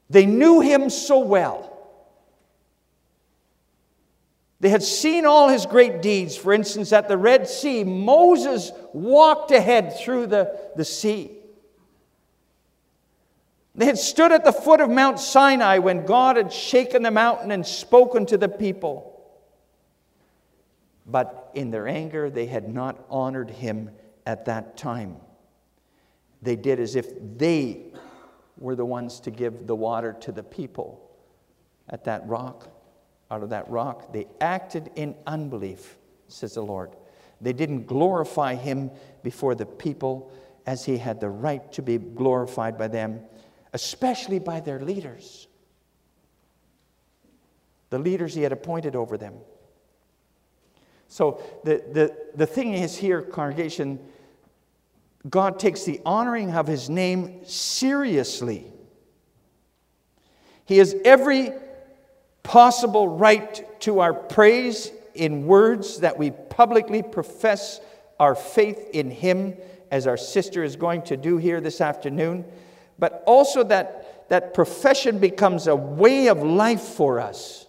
They 0.08 0.26
knew 0.26 0.60
him 0.60 0.88
so 0.88 1.18
well. 1.18 1.70
They 4.60 4.70
had 4.70 4.82
seen 4.82 5.26
all 5.26 5.48
his 5.50 5.66
great 5.66 6.00
deeds. 6.00 6.36
For 6.36 6.54
instance, 6.54 6.92
at 6.92 7.08
the 7.08 7.18
Red 7.18 7.46
Sea, 7.46 7.84
Moses 7.84 8.72
walked 8.94 9.50
ahead 9.50 9.98
through 9.98 10.28
the, 10.28 10.58
the 10.76 10.84
sea. 10.84 11.32
They 13.74 13.86
had 13.86 13.98
stood 13.98 14.30
at 14.30 14.44
the 14.44 14.52
foot 14.52 14.80
of 14.80 14.88
Mount 14.88 15.18
Sinai 15.18 15.78
when 15.78 16.06
God 16.06 16.36
had 16.36 16.52
shaken 16.52 17.02
the 17.02 17.10
mountain 17.10 17.50
and 17.50 17.66
spoken 17.66 18.24
to 18.26 18.38
the 18.38 18.48
people. 18.48 19.10
But 21.06 21.50
in 21.54 21.70
their 21.70 21.88
anger, 21.88 22.30
they 22.30 22.46
had 22.46 22.72
not 22.72 23.04
honored 23.10 23.50
him 23.50 23.90
at 24.24 24.44
that 24.46 24.76
time. 24.76 25.16
They 26.40 26.56
did 26.56 26.78
as 26.78 26.94
if 26.94 27.08
they 27.36 27.92
were 28.58 28.76
the 28.76 28.84
ones 28.86 29.18
to 29.20 29.30
give 29.30 29.66
the 29.66 29.74
water 29.74 30.16
to 30.20 30.32
the 30.32 30.42
people 30.42 31.10
at 31.88 32.04
that 32.04 32.26
rock 32.28 32.68
out 33.30 33.42
of 33.42 33.50
that 33.50 33.68
rock. 33.68 34.12
They 34.12 34.28
acted 34.40 34.90
in 34.94 35.16
unbelief, 35.26 35.98
says 36.28 36.54
the 36.54 36.62
Lord. 36.62 36.90
They 37.40 37.52
didn't 37.52 37.86
glorify 37.86 38.54
him 38.54 38.90
before 39.22 39.54
the 39.54 39.66
people 39.66 40.32
as 40.66 40.84
he 40.84 40.96
had 40.96 41.20
the 41.20 41.28
right 41.28 41.70
to 41.72 41.82
be 41.82 41.98
glorified 41.98 42.78
by 42.78 42.88
them, 42.88 43.20
especially 43.72 44.38
by 44.38 44.60
their 44.60 44.80
leaders, 44.80 45.46
the 47.90 47.98
leaders 47.98 48.34
he 48.34 48.42
had 48.42 48.52
appointed 48.52 48.96
over 48.96 49.16
them. 49.16 49.34
So 51.08 51.42
the, 51.64 51.82
the, 51.92 52.16
the 52.34 52.46
thing 52.46 52.72
is 52.72 52.96
here, 52.96 53.22
congregation, 53.22 54.00
God 55.28 55.58
takes 55.58 55.84
the 55.84 56.00
honoring 56.04 56.54
of 56.54 56.66
his 56.66 56.90
name 56.90 57.44
seriously. 57.44 58.66
He 60.66 60.78
has 60.78 60.94
every 61.04 61.52
possible 62.42 63.08
right 63.08 63.80
to 63.82 64.00
our 64.00 64.14
praise 64.14 64.90
in 65.14 65.46
words 65.46 66.00
that 66.00 66.18
we 66.18 66.30
publicly 66.54 67.02
profess 67.02 67.80
our 68.20 68.36
faith 68.36 68.90
in 68.92 69.10
Him, 69.10 69.56
as 69.90 70.06
our 70.06 70.16
sister 70.16 70.62
is 70.62 70.76
going 70.76 71.02
to 71.02 71.16
do 71.16 71.36
here 71.36 71.60
this 71.60 71.80
afternoon, 71.80 72.44
but 72.98 73.22
also 73.26 73.64
that 73.64 74.28
that 74.28 74.54
profession 74.54 75.18
becomes 75.18 75.66
a 75.66 75.76
way 75.76 76.28
of 76.28 76.42
life 76.42 76.80
for 76.80 77.20
us. 77.20 77.66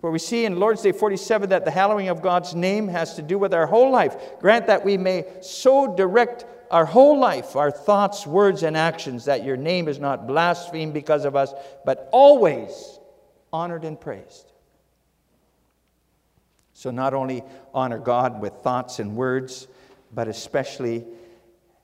For 0.00 0.10
we 0.10 0.18
see 0.18 0.44
in 0.44 0.58
Lord's 0.58 0.82
Day 0.82 0.92
47 0.92 1.50
that 1.50 1.64
the 1.64 1.70
hallowing 1.70 2.08
of 2.08 2.22
God's 2.22 2.54
name 2.54 2.88
has 2.88 3.14
to 3.16 3.22
do 3.22 3.38
with 3.38 3.54
our 3.54 3.66
whole 3.66 3.90
life. 3.90 4.16
Grant 4.40 4.66
that 4.66 4.84
we 4.84 4.96
may 4.96 5.24
so 5.40 5.94
direct 5.94 6.44
our 6.70 6.84
whole 6.84 7.18
life, 7.18 7.56
our 7.56 7.70
thoughts, 7.70 8.26
words, 8.26 8.62
and 8.62 8.76
actions, 8.76 9.26
that 9.26 9.44
your 9.44 9.56
name 9.56 9.88
is 9.88 9.98
not 9.98 10.26
blasphemed 10.26 10.92
because 10.92 11.24
of 11.24 11.36
us, 11.36 11.52
but 11.84 12.08
always 12.12 12.98
honored 13.52 13.84
and 13.84 14.00
praised. 14.00 14.52
So, 16.76 16.90
not 16.90 17.14
only 17.14 17.42
honor 17.72 17.98
God 17.98 18.38
with 18.38 18.52
thoughts 18.56 18.98
and 18.98 19.16
words, 19.16 19.66
but 20.12 20.28
especially 20.28 21.06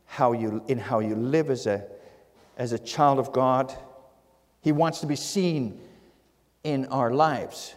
how 0.05 0.33
you, 0.33 0.63
in 0.69 0.77
how 0.77 0.99
you 0.99 1.15
live 1.15 1.49
as 1.49 1.67
a, 1.67 1.87
as 2.59 2.73
a 2.73 2.79
child 2.79 3.19
of 3.19 3.33
God. 3.33 3.75
He 4.61 4.71
wants 4.71 5.01
to 5.01 5.07
be 5.07 5.17
seen 5.17 5.81
in 6.63 6.85
our 6.89 7.11
lives. 7.11 7.75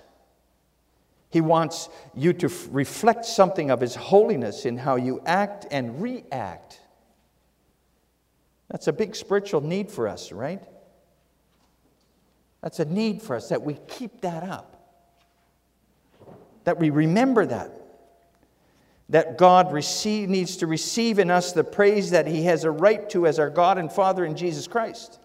He 1.30 1.40
wants 1.40 1.88
you 2.16 2.34
to 2.34 2.52
reflect 2.70 3.24
something 3.24 3.72
of 3.72 3.80
His 3.80 3.96
holiness 3.96 4.66
in 4.66 4.76
how 4.76 4.98
you 4.98 5.22
act 5.26 5.68
and 5.72 6.02
react. 6.02 6.82
That's 8.70 8.90
a 8.90 8.94
big 8.94 9.16
spiritual 9.16 9.62
need 9.62 9.90
for 9.90 10.10
us, 10.10 10.34
right? 10.34 10.62
That's 12.62 12.82
a 12.82 12.86
need 12.86 13.22
for 13.22 13.38
us 13.38 13.48
that 13.48 13.62
we 13.62 13.78
keep 13.88 14.20
that 14.20 14.44
up, 14.44 14.75
that 16.66 16.78
we 16.78 16.90
remember 16.90 17.46
that. 17.46 17.72
That 19.10 19.38
God 19.38 19.72
receive, 19.72 20.30
needs 20.30 20.58
to 20.58 20.68
receive 20.68 21.20
in 21.20 21.32
us 21.32 21.54
the 21.54 21.64
praise 21.64 22.12
that 22.12 22.28
He 22.28 22.44
has 22.44 22.64
a 22.64 22.72
right 22.72 23.10
to 23.12 23.28
as 23.28 23.40
our 23.40 23.50
God 23.50 23.78
and 23.78 23.92
Father 23.92 24.26
in 24.26 24.36
Jesus 24.36 24.68
Christ. 24.68 25.20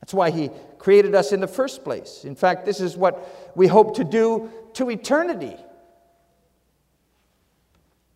That's 0.00 0.12
why 0.12 0.30
He 0.30 0.50
created 0.78 1.14
us 1.14 1.32
in 1.32 1.40
the 1.40 1.46
first 1.46 1.84
place. 1.84 2.24
In 2.24 2.34
fact, 2.34 2.66
this 2.66 2.80
is 2.80 2.96
what 2.96 3.52
we 3.56 3.68
hope 3.68 3.96
to 3.96 4.04
do 4.04 4.50
to 4.74 4.90
eternity 4.90 5.56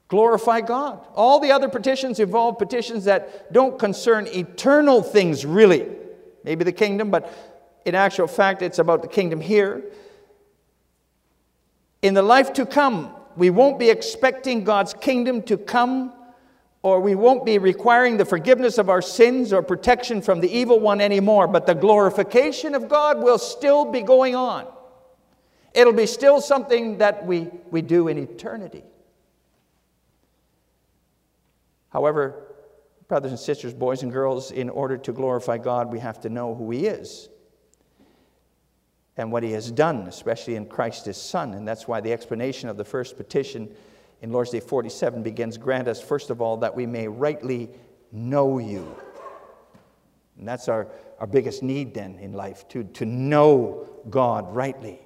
glorify 0.08 0.60
God. 0.60 1.04
All 1.14 1.40
the 1.40 1.52
other 1.52 1.68
petitions 1.68 2.20
involve 2.20 2.58
petitions 2.58 3.04
that 3.04 3.52
don't 3.52 3.78
concern 3.78 4.26
eternal 4.28 5.02
things, 5.02 5.44
really. 5.44 5.88
maybe 6.44 6.64
the 6.64 6.72
kingdom, 6.72 7.10
but 7.10 7.32
in 7.84 7.94
actual 7.94 8.26
fact, 8.26 8.62
it's 8.62 8.78
about 8.78 9.02
the 9.02 9.08
kingdom 9.08 9.40
here. 9.40 9.84
In 12.06 12.14
the 12.14 12.22
life 12.22 12.52
to 12.52 12.64
come, 12.64 13.12
we 13.36 13.50
won't 13.50 13.80
be 13.80 13.90
expecting 13.90 14.62
God's 14.62 14.94
kingdom 14.94 15.42
to 15.42 15.56
come, 15.56 16.12
or 16.84 17.00
we 17.00 17.16
won't 17.16 17.44
be 17.44 17.58
requiring 17.58 18.16
the 18.16 18.24
forgiveness 18.24 18.78
of 18.78 18.88
our 18.88 19.02
sins 19.02 19.52
or 19.52 19.60
protection 19.60 20.22
from 20.22 20.38
the 20.38 20.48
evil 20.48 20.78
one 20.78 21.00
anymore, 21.00 21.48
but 21.48 21.66
the 21.66 21.74
glorification 21.74 22.76
of 22.76 22.88
God 22.88 23.24
will 23.24 23.38
still 23.38 23.90
be 23.90 24.02
going 24.02 24.36
on. 24.36 24.68
It'll 25.74 25.92
be 25.92 26.06
still 26.06 26.40
something 26.40 26.98
that 26.98 27.26
we, 27.26 27.48
we 27.72 27.82
do 27.82 28.06
in 28.06 28.18
eternity. 28.18 28.84
However, 31.88 32.54
brothers 33.08 33.32
and 33.32 33.40
sisters, 33.40 33.74
boys 33.74 34.04
and 34.04 34.12
girls, 34.12 34.52
in 34.52 34.70
order 34.70 34.96
to 34.96 35.12
glorify 35.12 35.58
God, 35.58 35.90
we 35.90 35.98
have 35.98 36.20
to 36.20 36.28
know 36.28 36.54
who 36.54 36.70
He 36.70 36.86
is 36.86 37.30
and 39.16 39.32
what 39.32 39.42
He 39.42 39.52
has 39.52 39.70
done, 39.70 40.06
especially 40.08 40.56
in 40.56 40.66
Christ 40.66 41.06
His 41.06 41.16
Son. 41.16 41.54
And 41.54 41.66
that's 41.66 41.88
why 41.88 42.00
the 42.00 42.12
explanation 42.12 42.68
of 42.68 42.76
the 42.76 42.84
first 42.84 43.16
petition 43.16 43.74
in 44.22 44.32
Lord's 44.32 44.50
Day 44.50 44.60
47 44.60 45.22
begins 45.22 45.58
Grant 45.58 45.88
us, 45.88 46.00
first 46.00 46.30
of 46.30 46.40
all, 46.40 46.58
that 46.58 46.74
we 46.74 46.86
may 46.86 47.08
rightly 47.08 47.70
know 48.12 48.58
you. 48.58 48.96
And 50.38 50.46
that's 50.46 50.68
our, 50.68 50.88
our 51.18 51.26
biggest 51.26 51.62
need 51.62 51.94
then 51.94 52.18
in 52.18 52.32
life, 52.32 52.68
to, 52.68 52.84
to 52.84 53.06
know 53.06 53.88
God 54.10 54.54
rightly. 54.54 55.00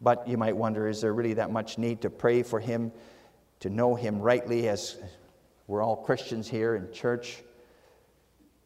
But 0.00 0.26
you 0.26 0.36
might 0.36 0.56
wonder 0.56 0.88
is 0.88 1.00
there 1.00 1.14
really 1.14 1.34
that 1.34 1.52
much 1.52 1.78
need 1.78 2.02
to 2.02 2.10
pray 2.10 2.42
for 2.42 2.58
Him, 2.58 2.90
to 3.60 3.70
know 3.70 3.94
Him 3.94 4.20
rightly, 4.20 4.68
as 4.68 4.96
we're 5.68 5.82
all 5.82 5.96
Christians 5.96 6.48
here 6.48 6.74
in 6.74 6.92
church? 6.92 7.42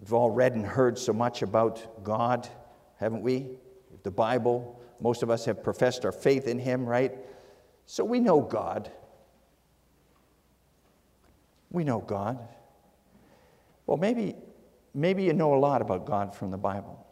We've 0.00 0.14
all 0.14 0.30
read 0.30 0.54
and 0.54 0.64
heard 0.64 0.98
so 0.98 1.12
much 1.12 1.42
about 1.42 2.04
God, 2.04 2.48
haven't 2.98 3.22
we? 3.22 3.58
The 4.06 4.12
Bible. 4.12 4.80
Most 5.00 5.24
of 5.24 5.30
us 5.30 5.46
have 5.46 5.64
professed 5.64 6.04
our 6.04 6.12
faith 6.12 6.46
in 6.46 6.60
Him, 6.60 6.86
right? 6.86 7.12
So 7.86 8.04
we 8.04 8.20
know 8.20 8.40
God. 8.40 8.88
We 11.72 11.82
know 11.82 11.98
God. 11.98 12.38
Well, 13.84 13.96
maybe, 13.96 14.36
maybe 14.94 15.24
you 15.24 15.32
know 15.32 15.56
a 15.56 15.58
lot 15.58 15.82
about 15.82 16.06
God 16.06 16.36
from 16.36 16.52
the 16.52 16.56
Bible. 16.56 17.04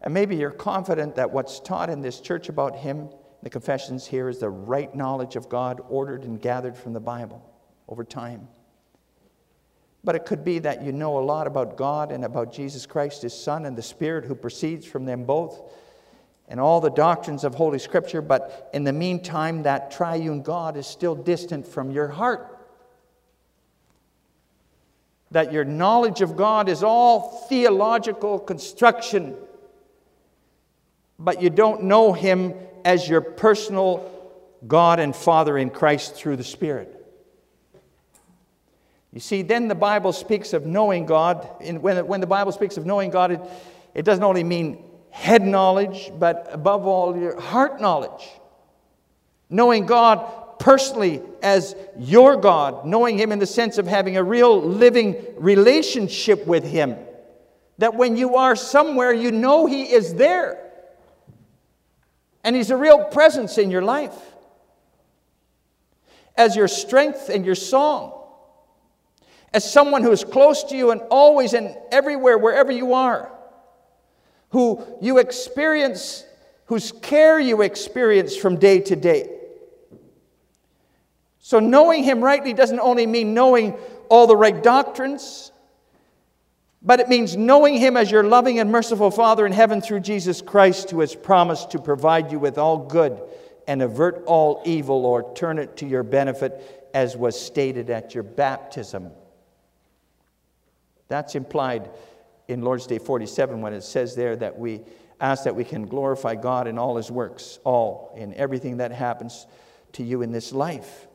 And 0.00 0.12
maybe 0.12 0.34
you're 0.34 0.50
confident 0.50 1.14
that 1.14 1.30
what's 1.30 1.60
taught 1.60 1.88
in 1.88 2.00
this 2.00 2.18
church 2.18 2.48
about 2.48 2.74
Him, 2.74 3.08
the 3.44 3.50
confessions 3.50 4.08
here, 4.08 4.28
is 4.28 4.40
the 4.40 4.50
right 4.50 4.92
knowledge 4.92 5.36
of 5.36 5.48
God 5.48 5.80
ordered 5.88 6.24
and 6.24 6.42
gathered 6.42 6.76
from 6.76 6.94
the 6.94 7.00
Bible 7.00 7.48
over 7.86 8.02
time. 8.02 8.48
But 10.06 10.14
it 10.14 10.24
could 10.24 10.42
be 10.42 10.58
that 10.60 10.82
you 10.82 10.92
know 10.92 11.18
a 11.18 11.20
lot 11.20 11.46
about 11.46 11.76
God 11.76 12.10
and 12.10 12.24
about 12.24 12.50
Jesus 12.50 12.86
Christ, 12.86 13.20
His 13.20 13.34
Son, 13.34 13.66
and 13.66 13.76
the 13.76 13.82
Spirit 13.82 14.24
who 14.24 14.34
proceeds 14.34 14.86
from 14.86 15.04
them 15.04 15.24
both, 15.24 15.60
and 16.48 16.58
all 16.58 16.80
the 16.80 16.88
doctrines 16.88 17.44
of 17.44 17.54
Holy 17.54 17.78
Scripture, 17.78 18.22
but 18.22 18.70
in 18.72 18.84
the 18.84 18.92
meantime, 18.94 19.64
that 19.64 19.90
triune 19.90 20.40
God 20.40 20.78
is 20.78 20.86
still 20.86 21.14
distant 21.14 21.66
from 21.66 21.90
your 21.90 22.08
heart. 22.08 22.58
That 25.32 25.52
your 25.52 25.64
knowledge 25.64 26.22
of 26.22 26.36
God 26.36 26.70
is 26.70 26.82
all 26.82 27.44
theological 27.50 28.38
construction 28.38 29.36
but 31.18 31.40
you 31.40 31.50
don't 31.50 31.84
know 31.84 32.12
Him 32.12 32.54
as 32.84 33.08
your 33.08 33.20
personal 33.20 34.10
God 34.66 35.00
and 35.00 35.14
Father 35.14 35.56
in 35.56 35.70
Christ 35.70 36.14
through 36.14 36.36
the 36.36 36.44
Spirit. 36.44 36.92
You 39.16 39.20
see, 39.20 39.40
then 39.40 39.66
the 39.66 39.74
Bible 39.74 40.12
speaks 40.12 40.52
of 40.52 40.66
knowing 40.66 41.06
God. 41.06 41.48
When, 41.80 42.20
the 42.20 42.26
Bible 42.26 42.52
speaks 42.52 42.76
of 42.76 42.84
knowing 42.84 43.08
God, 43.08 43.30
it, 43.30 43.40
it 43.94 44.02
doesn't 44.02 44.22
only 44.22 44.44
mean 44.44 44.84
head 45.08 45.40
knowledge, 45.40 46.12
but 46.18 46.46
above 46.50 46.86
all, 46.86 47.16
your 47.16 47.40
heart 47.40 47.80
knowledge. 47.80 48.28
Knowing 49.48 49.86
God 49.86 50.58
personally 50.58 51.22
as 51.42 51.74
your 51.98 52.36
God, 52.36 52.84
knowing 52.84 53.16
Him 53.16 53.32
in 53.32 53.38
the 53.38 53.46
sense 53.46 53.78
of 53.78 53.86
having 53.86 54.18
a 54.18 54.22
real 54.22 54.60
living 54.60 55.16
relationship 55.38 56.46
with 56.46 56.64
Him. 56.64 56.94
That 57.78 57.94
when 57.94 58.18
you 58.18 58.36
are 58.36 58.54
somewhere, 58.54 59.14
you 59.14 59.32
know 59.32 59.64
He 59.64 59.84
is 59.84 60.12
there. 60.16 60.62
And 62.44 62.54
He's 62.54 62.68
a 62.68 62.76
real 62.76 63.02
presence 63.04 63.56
in 63.56 63.70
your 63.70 63.80
life 63.80 64.12
as 66.36 66.54
your 66.54 66.68
strength 66.68 67.30
and 67.30 67.46
your 67.46 67.54
song, 67.54 68.12
as 69.56 69.72
someone 69.72 70.02
who 70.02 70.12
is 70.12 70.22
close 70.22 70.64
to 70.64 70.76
you 70.76 70.90
and 70.90 71.00
always 71.08 71.54
and 71.54 71.74
everywhere, 71.90 72.36
wherever 72.36 72.70
you 72.70 72.92
are, 72.92 73.32
who 74.50 74.84
you 75.00 75.16
experience, 75.16 76.26
whose 76.66 76.92
care 76.92 77.40
you 77.40 77.62
experience 77.62 78.36
from 78.36 78.58
day 78.58 78.80
to 78.80 78.94
day. 78.94 79.30
So, 81.38 81.58
knowing 81.58 82.04
Him 82.04 82.22
rightly 82.22 82.52
doesn't 82.52 82.80
only 82.80 83.06
mean 83.06 83.32
knowing 83.32 83.78
all 84.10 84.26
the 84.26 84.36
right 84.36 84.62
doctrines, 84.62 85.52
but 86.82 87.00
it 87.00 87.08
means 87.08 87.34
knowing 87.34 87.78
Him 87.78 87.96
as 87.96 88.10
your 88.10 88.24
loving 88.24 88.58
and 88.58 88.70
merciful 88.70 89.10
Father 89.10 89.46
in 89.46 89.52
heaven 89.52 89.80
through 89.80 90.00
Jesus 90.00 90.42
Christ, 90.42 90.90
who 90.90 91.00
has 91.00 91.14
promised 91.14 91.70
to 91.70 91.78
provide 91.78 92.30
you 92.30 92.38
with 92.38 92.58
all 92.58 92.76
good 92.76 93.22
and 93.66 93.80
avert 93.80 94.22
all 94.26 94.60
evil 94.66 95.06
or 95.06 95.32
turn 95.34 95.58
it 95.58 95.78
to 95.78 95.86
your 95.86 96.02
benefit, 96.02 96.90
as 96.92 97.16
was 97.16 97.40
stated 97.40 97.88
at 97.88 98.14
your 98.14 98.22
baptism. 98.22 99.12
That's 101.08 101.34
implied 101.34 101.90
in 102.48 102.62
Lord's 102.62 102.86
Day 102.86 102.98
47 102.98 103.60
when 103.60 103.72
it 103.72 103.82
says 103.82 104.14
there 104.14 104.36
that 104.36 104.58
we 104.58 104.82
ask 105.20 105.44
that 105.44 105.56
we 105.56 105.64
can 105.64 105.86
glorify 105.86 106.34
God 106.34 106.66
in 106.66 106.78
all 106.78 106.96
His 106.96 107.10
works, 107.10 107.58
all, 107.64 108.12
in 108.16 108.34
everything 108.34 108.78
that 108.78 108.92
happens 108.92 109.46
to 109.92 110.02
you 110.02 110.22
in 110.22 110.32
this 110.32 110.52
life. 110.52 111.06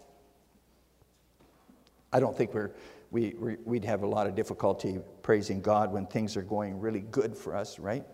I 2.12 2.20
don't 2.20 2.36
think 2.36 2.54
we're 2.54 2.72
we, 3.12 3.36
we'd 3.66 3.84
have 3.84 4.04
a 4.04 4.08
lot 4.08 4.26
of 4.26 4.36
difficulty 4.36 5.00
praising 5.22 5.62
God 5.62 5.92
when 5.92 6.08
things 6.08 6.38
are 6.38 6.42
going 6.42 6.80
really 6.80 7.02
good 7.02 7.36
for 7.36 7.56
us, 7.56 7.78
right? 7.78 8.06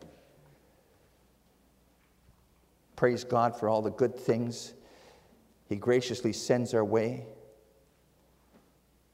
Praise 2.96 3.24
God 3.24 3.58
for 3.60 3.70
all 3.70 3.84
the 3.84 3.92
good 3.92 4.18
things 4.20 4.74
He 5.70 5.76
graciously 5.76 6.34
sends 6.34 6.74
our 6.74 6.84
way. 6.84 7.28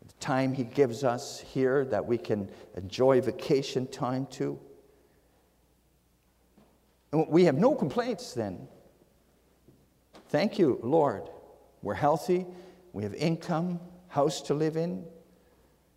The 0.06 0.14
time 0.20 0.54
He 0.54 0.64
gives 0.64 1.04
us 1.04 1.40
here 1.40 1.86
that 1.86 2.06
we 2.06 2.18
can 2.18 2.50
enjoy 2.76 3.22
vacation 3.22 3.88
time 3.88 4.26
too. 4.28 4.60
And 7.12 7.28
we 7.30 7.46
have 7.46 7.56
no 7.56 7.76
complaints 7.76 8.34
then. 8.34 8.68
Thank 10.30 10.58
you, 10.58 10.80
Lord. 10.82 11.30
We're 11.84 11.94
healthy, 11.94 12.46
we 12.94 13.04
have 13.04 13.14
income, 13.14 13.80
house 14.08 14.42
to 14.44 14.54
live 14.54 14.78
in, 14.78 15.06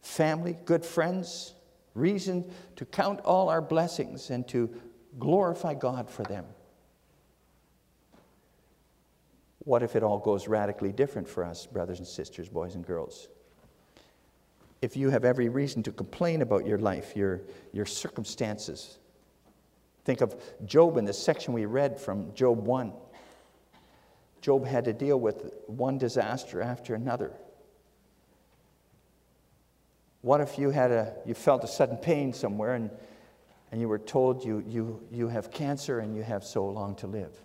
family, 0.00 0.58
good 0.64 0.84
friends, 0.84 1.54
reason 1.94 2.50
to 2.76 2.84
count 2.84 3.20
all 3.20 3.48
our 3.48 3.62
blessings 3.62 4.30
and 4.30 4.46
to 4.48 4.68
glorify 5.18 5.74
God 5.74 6.10
for 6.10 6.24
them. 6.24 6.44
What 9.60 9.82
if 9.82 9.96
it 9.96 10.02
all 10.02 10.18
goes 10.18 10.48
radically 10.48 10.92
different 10.92 11.28
for 11.28 11.44
us, 11.44 11.66
brothers 11.66 11.98
and 11.98 12.06
sisters, 12.06 12.48
boys 12.48 12.74
and 12.74 12.86
girls? 12.86 13.28
If 14.86 14.96
you 14.96 15.10
have 15.10 15.24
every 15.24 15.48
reason 15.48 15.82
to 15.82 15.90
complain 15.90 16.42
about 16.42 16.64
your 16.64 16.78
life, 16.78 17.16
your, 17.16 17.40
your 17.72 17.86
circumstances, 17.86 19.00
think 20.04 20.20
of 20.20 20.40
Job 20.64 20.96
in 20.96 21.04
the 21.04 21.12
section 21.12 21.52
we 21.54 21.64
read 21.64 22.00
from 22.00 22.32
Job 22.34 22.64
1. 22.64 22.92
Job 24.40 24.64
had 24.64 24.84
to 24.84 24.92
deal 24.92 25.18
with 25.18 25.52
one 25.66 25.98
disaster 25.98 26.62
after 26.62 26.94
another. 26.94 27.32
What 30.22 30.40
if 30.40 30.56
you 30.56 30.70
had 30.70 30.92
a 30.92 31.14
you 31.26 31.34
felt 31.34 31.64
a 31.64 31.66
sudden 31.66 31.96
pain 31.96 32.32
somewhere 32.32 32.74
and, 32.74 32.88
and 33.72 33.80
you 33.80 33.88
were 33.88 33.98
told 33.98 34.44
you, 34.44 34.62
you, 34.68 35.02
you 35.10 35.26
have 35.26 35.50
cancer 35.50 35.98
and 35.98 36.14
you 36.14 36.22
have 36.22 36.44
so 36.44 36.64
long 36.64 36.94
to 36.96 37.08
live? 37.08 37.36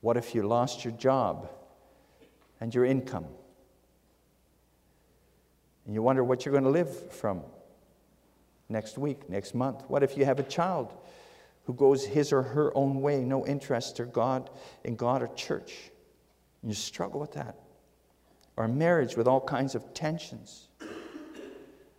What 0.00 0.16
if 0.16 0.32
you 0.32 0.46
lost 0.46 0.84
your 0.84 0.94
job 0.94 1.50
and 2.60 2.72
your 2.72 2.84
income? 2.84 3.26
And 5.86 5.94
you 5.94 6.02
wonder 6.02 6.24
what 6.24 6.44
you're 6.44 6.52
going 6.52 6.64
to 6.64 6.70
live 6.70 7.12
from 7.12 7.42
next 8.68 8.98
week, 8.98 9.28
next 9.28 9.54
month? 9.54 9.82
What 9.88 10.02
if 10.02 10.16
you 10.16 10.24
have 10.24 10.38
a 10.38 10.44
child 10.44 10.92
who 11.64 11.74
goes 11.74 12.04
his 12.04 12.32
or 12.32 12.42
her 12.42 12.76
own 12.76 13.00
way, 13.00 13.22
no 13.22 13.46
interest 13.46 14.00
or 14.00 14.06
God 14.06 14.50
in 14.84 14.96
God 14.96 15.22
or 15.22 15.28
church? 15.28 15.90
And 16.62 16.70
you 16.70 16.74
struggle 16.74 17.20
with 17.20 17.32
that 17.32 17.56
or 18.56 18.68
marriage 18.68 19.16
with 19.16 19.26
all 19.26 19.40
kinds 19.40 19.74
of 19.74 19.94
tensions. 19.94 20.68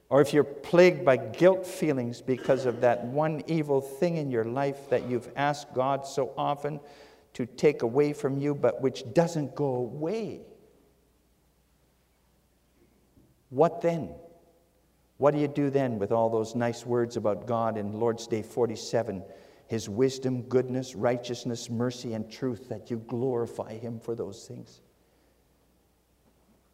Or 0.09 0.21
if 0.21 0.33
you're 0.33 0.43
plagued 0.43 1.03
by 1.03 1.17
guilt 1.17 1.65
feelings 1.65 2.21
because 2.21 2.65
of 2.65 2.81
that 2.81 3.03
one 3.03 3.43
evil 3.47 3.81
thing 3.81 4.17
in 4.17 4.29
your 4.29 4.45
life 4.45 4.89
that 4.89 5.09
you've 5.09 5.29
asked 5.35 5.73
God 5.73 6.05
so 6.05 6.31
often 6.37 6.79
to 7.33 7.45
take 7.45 7.81
away 7.81 8.13
from 8.13 8.37
you, 8.37 8.55
but 8.55 8.81
which 8.81 9.03
doesn't 9.13 9.55
go 9.55 9.75
away. 9.75 10.41
What 13.49 13.81
then? 13.81 14.13
What 15.17 15.33
do 15.33 15.39
you 15.39 15.47
do 15.47 15.69
then 15.69 15.97
with 15.97 16.11
all 16.11 16.29
those 16.29 16.55
nice 16.55 16.85
words 16.85 17.15
about 17.15 17.47
God 17.47 17.77
in 17.77 17.93
Lord's 17.99 18.27
Day 18.27 18.41
47? 18.41 19.23
His 19.67 19.89
wisdom, 19.89 20.43
goodness, 20.43 20.93
righteousness, 20.93 21.69
mercy, 21.69 22.13
and 22.13 22.29
truth, 22.29 22.69
that 22.69 22.91
you 22.91 22.97
glorify 22.97 23.77
Him 23.77 23.99
for 23.99 24.13
those 24.13 24.45
things. 24.47 24.81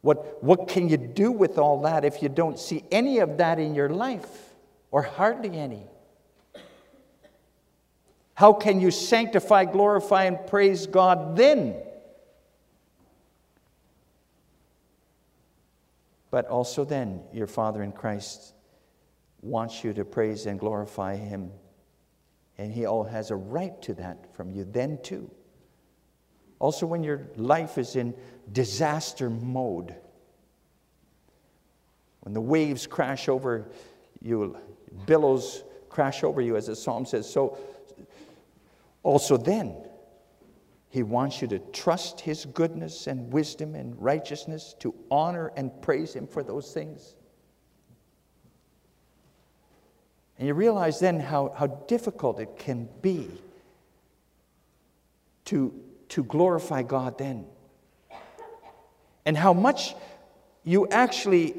What, 0.02 0.44
what 0.44 0.68
can 0.68 0.90
you 0.90 0.98
do 0.98 1.32
with 1.32 1.58
all 1.58 1.82
that 1.84 2.04
if 2.04 2.24
you 2.24 2.30
don't 2.30 2.60
see 2.60 2.84
any 2.92 3.20
of 3.20 3.38
that 3.38 3.60
in 3.60 3.76
your 3.76 3.90
life, 3.90 4.56
or 4.90 5.04
hardly 5.04 5.58
any? 5.58 5.84
How 8.34 8.54
can 8.54 8.82
you 8.82 8.90
sanctify, 8.90 9.66
glorify, 9.66 10.24
and 10.24 10.48
praise 10.48 10.88
God 10.88 11.38
then? 11.38 11.76
But 16.32 16.48
also, 16.48 16.86
then, 16.86 17.22
your 17.34 17.48
Father 17.48 17.84
in 17.84 17.92
Christ 17.92 18.54
wants 19.42 19.84
you 19.84 19.94
to 19.94 20.06
praise 20.06 20.46
and 20.46 20.60
glorify 20.60 21.18
Him. 21.18 21.52
And 22.58 22.72
He 22.72 22.86
all 22.86 23.04
has 23.04 23.32
a 23.32 23.36
right 23.36 23.80
to 23.84 23.94
that 23.96 24.34
from 24.34 24.50
you 24.50 24.64
then, 24.64 24.98
too. 25.04 25.30
Also, 26.60 26.86
when 26.86 27.04
your 27.04 27.28
life 27.36 27.78
is 27.78 27.96
in 27.96 28.14
disaster 28.52 29.30
mode, 29.30 29.96
when 32.22 32.34
the 32.34 32.42
waves 32.42 32.88
crash 32.88 33.28
over 33.28 33.68
you, 34.22 34.58
billows 35.06 35.64
crash 35.90 36.24
over 36.24 36.40
you, 36.40 36.56
as 36.56 36.68
the 36.68 36.76
psalm 36.76 37.06
says, 37.06 37.30
so 37.30 37.58
also 39.04 39.36
then, 39.36 39.76
he 40.92 41.04
wants 41.04 41.42
you 41.42 41.48
to 41.48 41.60
trust 41.60 42.20
His 42.20 42.46
goodness 42.46 43.08
and 43.08 43.32
wisdom 43.32 43.76
and 43.76 44.00
righteousness, 44.00 44.76
to 44.80 44.94
honor 45.10 45.54
and 45.56 45.72
praise 45.82 46.14
Him 46.14 46.28
for 46.28 46.44
those 46.44 46.74
things. 46.74 47.16
And 50.38 50.50
you 50.50 50.54
realize 50.54 51.00
then 51.00 51.22
how, 51.22 51.54
how 51.56 51.68
difficult 51.68 52.42
it 52.42 52.58
can 52.58 52.90
be 53.02 53.30
to, 55.46 55.74
to 56.10 56.26
glorify 56.26 56.84
God 56.84 57.18
then. 57.18 57.46
And 59.26 59.38
how 59.38 59.54
much 59.54 59.96
you 60.66 60.90
actually 60.90 61.56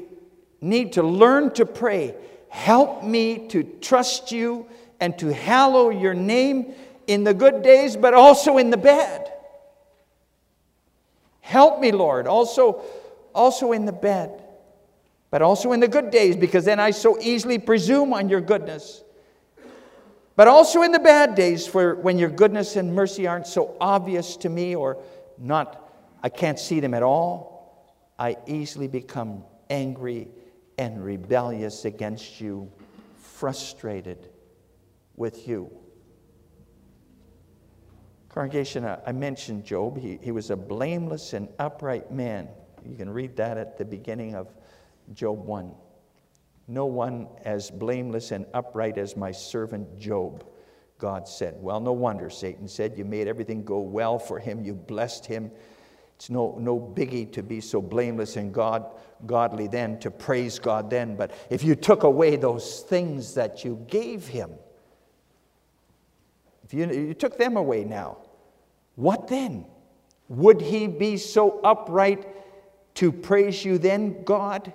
need 0.61 0.93
to 0.93 1.01
learn 1.01 1.51
to 1.55 1.65
pray. 1.65 2.13
Help 2.49 3.03
me 3.03 3.47
to 3.47 3.63
trust 3.63 4.31
you 4.31 4.67
and 4.99 5.17
to 5.17 5.33
hallow 5.33 5.89
your 5.89 6.13
name 6.13 6.75
in 7.07 7.23
the 7.23 7.33
good 7.33 7.61
days, 7.61 7.95
but 7.97 8.13
also 8.13 8.57
in 8.57 8.69
the 8.69 8.77
bad. 8.77 9.31
Help 11.41 11.79
me, 11.79 11.91
Lord, 11.91 12.27
also, 12.27 12.81
also 13.33 13.73
in 13.73 13.85
the 13.85 13.91
bad, 13.91 14.41
but 15.29 15.41
also 15.41 15.73
in 15.73 15.79
the 15.79 15.87
good 15.87 16.09
days, 16.09 16.35
because 16.35 16.65
then 16.65 16.79
I 16.79 16.91
so 16.91 17.19
easily 17.19 17.59
presume 17.59 18.13
on 18.13 18.29
your 18.29 18.41
goodness. 18.41 19.03
But 20.35 20.47
also 20.47 20.81
in 20.81 20.91
the 20.91 20.99
bad 20.99 21.35
days, 21.35 21.67
for 21.67 21.95
when 21.95 22.17
your 22.17 22.29
goodness 22.29 22.75
and 22.75 22.95
mercy 22.95 23.27
aren't 23.27 23.47
so 23.47 23.75
obvious 23.79 24.37
to 24.37 24.49
me 24.49 24.75
or 24.75 24.97
not, 25.37 25.91
I 26.23 26.29
can't 26.29 26.57
see 26.57 26.79
them 26.79 26.93
at 26.93 27.03
all, 27.03 27.93
I 28.17 28.37
easily 28.47 28.87
become 28.87 29.43
angry 29.69 30.29
and 30.77 31.03
rebellious 31.03 31.85
against 31.85 32.39
you, 32.39 32.71
frustrated 33.17 34.29
with 35.15 35.47
you. 35.47 35.69
Congregation, 38.33 38.83
I 38.83 39.11
mentioned 39.11 39.63
Job. 39.63 39.99
He, 39.99 40.17
he 40.19 40.31
was 40.31 40.49
a 40.49 40.55
blameless 40.55 41.33
and 41.33 41.47
upright 41.59 42.11
man. 42.11 42.49
You 42.83 42.95
can 42.97 43.11
read 43.11 43.35
that 43.35 43.57
at 43.57 43.77
the 43.77 43.85
beginning 43.85 44.33
of 44.33 44.47
Job 45.13 45.45
1. 45.45 45.71
No 46.67 46.87
one 46.87 47.27
as 47.45 47.69
blameless 47.69 48.31
and 48.31 48.47
upright 48.55 48.97
as 48.97 49.15
my 49.15 49.31
servant 49.31 49.99
Job, 49.99 50.43
God 50.97 51.27
said. 51.27 51.57
Well, 51.59 51.79
no 51.79 51.91
wonder, 51.91 52.31
Satan 52.31 52.67
said. 52.67 52.97
You 52.97 53.05
made 53.05 53.27
everything 53.27 53.63
go 53.63 53.81
well 53.81 54.17
for 54.17 54.39
him, 54.39 54.63
you 54.63 54.73
blessed 54.73 55.27
him. 55.27 55.51
It's 56.15 56.31
no, 56.31 56.57
no 56.59 56.79
biggie 56.79 57.31
to 57.33 57.43
be 57.43 57.61
so 57.61 57.83
blameless 57.83 58.35
and 58.35 58.51
God, 58.51 58.85
godly 59.27 59.67
then, 59.67 59.99
to 59.99 60.09
praise 60.09 60.57
God 60.57 60.89
then. 60.89 61.15
But 61.15 61.31
if 61.51 61.63
you 61.63 61.75
took 61.75 62.01
away 62.01 62.37
those 62.37 62.79
things 62.79 63.35
that 63.35 63.63
you 63.63 63.85
gave 63.87 64.27
him, 64.27 64.51
if 66.63 66.73
you, 66.73 66.91
you 66.91 67.13
took 67.13 67.37
them 67.37 67.57
away 67.57 67.83
now, 67.83 68.17
what 68.95 69.27
then? 69.27 69.65
Would 70.29 70.61
he 70.61 70.87
be 70.87 71.17
so 71.17 71.59
upright 71.61 72.27
to 72.95 73.11
praise 73.11 73.63
you 73.65 73.77
then, 73.77 74.23
God? 74.23 74.71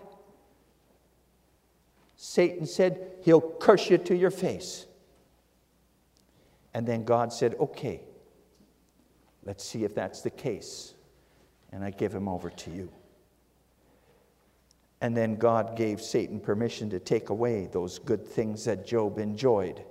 Satan 2.17 2.67
said, 2.67 3.13
He'll 3.23 3.41
curse 3.41 3.91
you 3.91 3.99
to 3.99 4.17
your 4.17 4.31
face. 4.31 4.87
And 6.75 6.87
then 6.87 7.05
God 7.05 7.33
said, 7.33 7.55
Okay, 7.59 8.03
let's 9.45 9.65
see 9.65 9.85
if 9.85 9.95
that's 9.95 10.21
the 10.21 10.31
case. 10.31 10.95
And 11.73 11.85
I 11.85 11.91
give 11.91 12.15
him 12.15 12.29
over 12.29 12.51
to 12.51 12.71
you. 12.71 12.91
And 15.01 15.17
then 15.17 15.37
God 15.37 15.77
gave 15.77 16.01
Satan 16.01 16.41
permission 16.41 16.91
to 16.91 16.99
take 16.99 17.31
away 17.31 17.69
those 17.71 17.99
good 17.99 18.27
things 18.27 18.65
that 18.65 18.87
Job 18.87 19.19
enjoyed. 19.19 19.85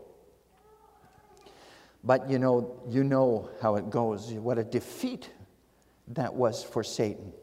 But 2.08 2.30
you 2.30 2.40
know, 2.40 2.80
you 2.88 3.04
know 3.04 3.50
how 3.62 3.76
it 3.76 3.90
goes. 3.90 4.32
What 4.32 4.58
a 4.58 4.64
defeat 4.64 5.30
that 6.08 6.34
was 6.34 6.64
for 6.64 6.82
Satan. 6.82 7.34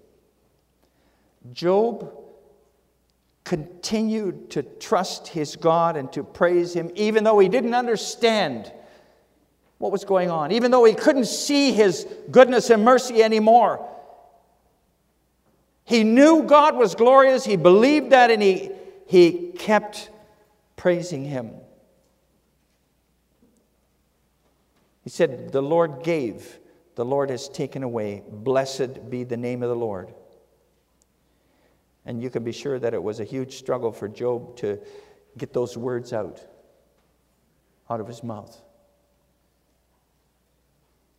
Job 1.53 2.11
continued 3.45 4.49
to 4.53 4.63
trust 4.63 5.29
his 5.29 5.55
God 5.57 5.99
and 5.99 6.11
to 6.15 6.25
praise 6.25 6.73
him, 6.73 6.91
even 6.95 7.25
though 7.25 7.39
he 7.39 7.51
didn't 7.51 7.75
understand 7.75 8.73
what 9.77 9.93
was 9.93 10.07
going 10.07 10.31
on, 10.31 10.51
even 10.51 10.71
though 10.71 10.85
he 10.87 10.95
couldn't 10.95 11.27
see 11.27 11.73
his 11.73 12.07
goodness 12.31 12.71
and 12.71 12.83
mercy 12.83 13.23
anymore. 13.23 13.87
He 15.85 16.05
knew 16.05 16.43
God 16.45 16.75
was 16.75 16.95
glorious, 16.95 17.45
he 17.45 17.57
believed 17.57 18.13
that, 18.13 18.31
and 18.31 18.43
he, 18.43 18.71
he 19.07 19.53
kept 19.59 20.09
praising 20.77 21.23
him. 21.23 21.51
He 25.05 25.11
said, 25.11 25.53
The 25.53 25.63
Lord 25.63 26.03
gave, 26.03 26.59
the 26.97 27.05
Lord 27.05 27.31
has 27.31 27.49
taken 27.49 27.83
away. 27.83 28.23
Blessed 28.29 29.11
be 29.11 29.23
the 29.23 29.37
name 29.37 29.63
of 29.63 29.69
the 29.69 29.77
Lord. 29.77 30.15
And 32.07 32.23
you 32.23 32.31
can 32.31 32.43
be 32.43 32.53
sure 32.53 32.79
that 32.79 32.95
it 32.95 33.03
was 33.03 33.21
a 33.21 33.25
huge 33.25 33.57
struggle 33.57 33.93
for 33.93 34.09
Job 34.09 34.57
to 34.57 34.81
get 35.37 35.53
those 35.53 35.77
words 35.77 36.13
out, 36.13 36.45
out 37.89 38.01
of 38.01 38.09
his 38.09 38.23
mouth. 38.23 38.63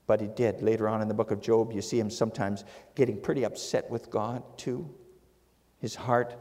But 0.07 0.21
he 0.21 0.27
did. 0.27 0.61
Later 0.61 0.87
on 0.87 1.01
in 1.01 1.07
the 1.07 1.13
book 1.13 1.31
of 1.31 1.41
Job, 1.41 1.71
you 1.71 1.81
see 1.81 1.99
him 1.99 2.09
sometimes 2.09 2.63
getting 2.95 3.19
pretty 3.19 3.43
upset 3.43 3.89
with 3.89 4.09
God, 4.09 4.43
too. 4.57 4.89
His 5.79 5.95
heart 5.95 6.35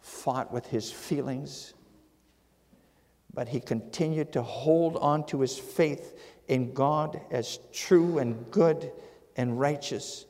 fought 0.00 0.52
with 0.52 0.66
his 0.66 0.90
feelings. 0.90 1.74
But 3.34 3.48
he 3.48 3.60
continued 3.60 4.32
to 4.32 4.42
hold 4.42 4.96
on 4.96 5.26
to 5.26 5.40
his 5.40 5.58
faith 5.58 6.18
in 6.52 6.74
God 6.74 7.18
as 7.30 7.60
true 7.72 8.18
and 8.18 8.50
good 8.50 8.92
and 9.36 9.58
righteous. 9.58 10.26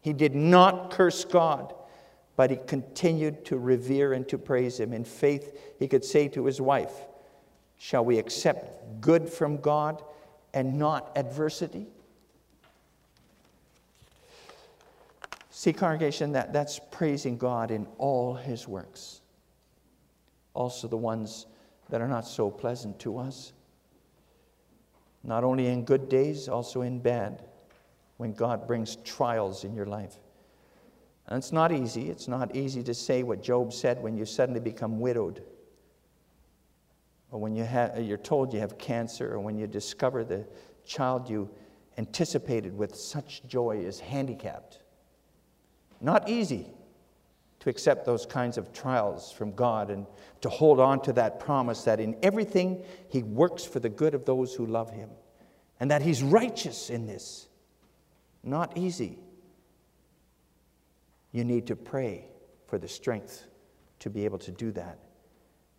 He 0.00 0.12
did 0.12 0.32
not 0.32 0.92
curse 0.92 1.24
God, 1.24 1.74
but 2.36 2.50
he 2.50 2.58
continued 2.68 3.44
to 3.46 3.58
revere 3.58 4.12
and 4.12 4.28
to 4.28 4.38
praise 4.38 4.78
him. 4.78 4.92
In 4.92 5.04
faith, 5.04 5.74
he 5.80 5.88
could 5.88 6.04
say 6.04 6.28
to 6.28 6.44
his 6.44 6.60
wife, 6.60 6.92
Shall 7.76 8.04
we 8.04 8.18
accept 8.18 9.00
good 9.00 9.28
from 9.28 9.56
God 9.56 10.00
and 10.54 10.78
not 10.78 11.10
adversity? 11.16 11.88
See, 15.50 15.72
congregation, 15.72 16.30
that, 16.32 16.52
that's 16.52 16.80
praising 16.92 17.36
God 17.36 17.72
in 17.72 17.88
all 17.98 18.34
his 18.34 18.68
works, 18.68 19.22
also 20.54 20.86
the 20.86 20.96
ones 20.96 21.46
that 21.88 22.00
are 22.00 22.08
not 22.08 22.28
so 22.28 22.48
pleasant 22.48 23.00
to 23.00 23.18
us 23.18 23.52
not 25.24 25.42
only 25.42 25.66
in 25.66 25.84
good 25.84 26.08
days, 26.08 26.48
also 26.48 26.82
in 26.82 26.98
bad, 26.98 27.42
when 28.18 28.32
God 28.32 28.66
brings 28.66 28.96
trials 28.96 29.64
in 29.64 29.74
your 29.74 29.86
life. 29.86 30.16
And 31.26 31.38
it's 31.38 31.52
not 31.52 31.72
easy. 31.72 32.10
It's 32.10 32.28
not 32.28 32.54
easy 32.54 32.82
to 32.82 32.94
say 32.94 33.22
what 33.22 33.42
Job 33.42 33.72
said 33.72 34.02
when 34.02 34.16
you 34.16 34.26
suddenly 34.26 34.60
become 34.60 35.00
widowed, 35.00 35.42
or 37.30 37.40
when 37.40 37.56
you 37.56 37.66
you're 37.98 38.18
told 38.18 38.52
you 38.52 38.60
have 38.60 38.76
cancer, 38.78 39.32
or 39.32 39.40
when 39.40 39.56
you 39.56 39.66
discover 39.66 40.22
the 40.22 40.46
child 40.84 41.28
you 41.28 41.50
anticipated 41.96 42.76
with 42.76 42.94
such 42.94 43.42
joy 43.46 43.78
is 43.78 43.98
handicapped. 44.00 44.80
Not 46.00 46.28
easy 46.28 46.66
to 47.64 47.70
accept 47.70 48.06
those 48.06 48.26
kinds 48.26 48.58
of 48.58 48.72
trials 48.72 49.32
from 49.32 49.52
God 49.52 49.90
and 49.90 50.06
to 50.42 50.48
hold 50.48 50.78
on 50.78 51.00
to 51.02 51.12
that 51.14 51.40
promise 51.40 51.82
that 51.84 51.98
in 51.98 52.14
everything 52.22 52.84
He 53.08 53.22
works 53.22 53.64
for 53.64 53.80
the 53.80 53.88
good 53.88 54.14
of 54.14 54.24
those 54.24 54.54
who 54.54 54.66
love 54.66 54.90
Him 54.90 55.10
and 55.80 55.90
that 55.90 56.02
He's 56.02 56.22
righteous 56.22 56.90
in 56.90 57.06
this. 57.06 57.48
Not 58.42 58.76
easy. 58.76 59.18
You 61.32 61.44
need 61.44 61.66
to 61.68 61.76
pray 61.76 62.26
for 62.66 62.78
the 62.78 62.86
strength 62.86 63.46
to 64.00 64.10
be 64.10 64.26
able 64.26 64.38
to 64.38 64.52
do 64.52 64.70
that. 64.72 64.98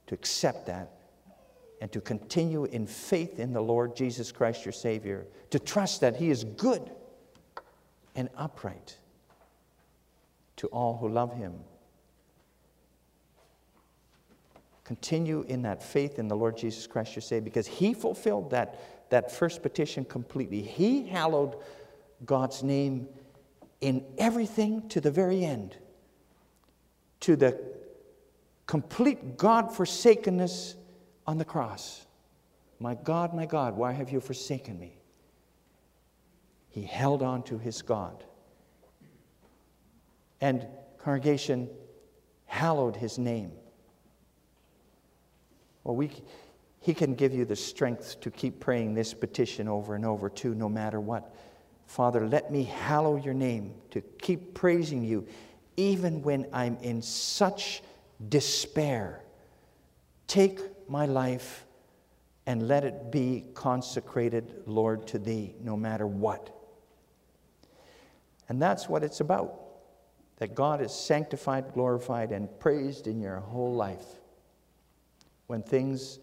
to 0.07 0.15
accept 0.15 0.67
that 0.67 0.91
and 1.81 1.91
to 1.91 2.01
continue 2.01 2.65
in 2.65 2.87
faith 2.87 3.39
in 3.39 3.53
the 3.53 3.61
Lord 3.61 3.95
Jesus 3.95 4.31
Christ, 4.31 4.65
your 4.65 4.71
Savior, 4.71 5.25
to 5.49 5.59
trust 5.59 6.01
that 6.01 6.15
He 6.15 6.29
is 6.29 6.43
good 6.43 6.89
and 8.15 8.29
upright 8.37 8.97
to 10.57 10.67
all 10.67 10.97
who 10.97 11.09
love 11.09 11.35
Him. 11.35 11.53
Continue 14.85 15.43
in 15.47 15.63
that 15.63 15.83
faith 15.83 16.19
in 16.19 16.27
the 16.27 16.35
Lord 16.35 16.55
Jesus 16.55 16.87
Christ, 16.87 17.15
your 17.15 17.21
Savior, 17.21 17.43
because 17.43 17.67
He 17.67 17.93
fulfilled 17.93 18.51
that, 18.51 19.09
that 19.09 19.31
first 19.31 19.61
petition 19.61 20.05
completely. 20.05 20.61
He 20.61 21.07
hallowed 21.07 21.57
God's 22.23 22.63
name 22.63 23.07
in 23.81 24.05
everything 24.17 24.87
to 24.89 25.01
the 25.01 25.11
very 25.11 25.43
end, 25.43 25.75
to 27.21 27.35
the 27.35 27.59
complete 28.67 29.37
God 29.37 29.75
forsakenness 29.75 30.75
on 31.27 31.39
the 31.39 31.45
cross. 31.45 32.05
My 32.79 32.93
God, 32.93 33.33
my 33.33 33.47
God, 33.47 33.75
why 33.75 33.91
have 33.91 34.11
you 34.11 34.19
forsaken 34.19 34.79
me? 34.79 34.99
He 36.69 36.83
held 36.83 37.23
on 37.23 37.41
to 37.43 37.57
his 37.57 37.81
God. 37.81 38.23
And, 40.41 40.67
congregation, 40.99 41.69
hallowed 42.45 42.97
his 42.97 43.17
name. 43.17 43.51
Well, 45.85 45.95
we, 45.95 46.11
he 46.81 46.93
can 46.93 47.15
give 47.15 47.33
you 47.33 47.45
the 47.45 47.55
strength 47.55 48.19
to 48.21 48.31
keep 48.31 48.59
praying 48.59 48.95
this 48.95 49.13
petition 49.13 49.69
over 49.69 49.95
and 49.95 50.03
over, 50.03 50.29
too, 50.29 50.53
no 50.53 50.67
matter 50.67 50.99
what. 50.99 51.33
Father, 51.85 52.27
let 52.27 52.51
me 52.51 52.63
hallow 52.63 53.15
your 53.15 53.35
name, 53.35 53.75
to 53.91 54.01
keep 54.01 54.55
praising 54.55 55.03
you, 55.03 55.27
even 55.77 56.21
when 56.23 56.47
I'm 56.51 56.77
in 56.81 57.01
such 57.01 57.83
despair. 58.27 59.21
Take 60.27 60.59
my 60.89 61.05
life 61.05 61.65
and 62.47 62.67
let 62.67 62.83
it 62.83 63.11
be 63.11 63.45
consecrated, 63.53 64.63
Lord, 64.65 65.05
to 65.07 65.19
thee, 65.19 65.55
no 65.61 65.77
matter 65.77 66.07
what. 66.07 66.49
And 68.49 68.59
that's 68.61 68.89
what 68.89 69.03
it's 69.03 69.19
about 69.19 69.61
that 70.37 70.53
God 70.53 70.81
is 70.81 70.91
sanctified, 70.91 71.73
glorified, 71.73 72.31
and 72.31 72.49
praised 72.59 73.07
in 73.07 73.21
your 73.21 73.37
whole 73.37 73.73
life 73.73 74.03
when 75.47 75.61
things 75.61 76.19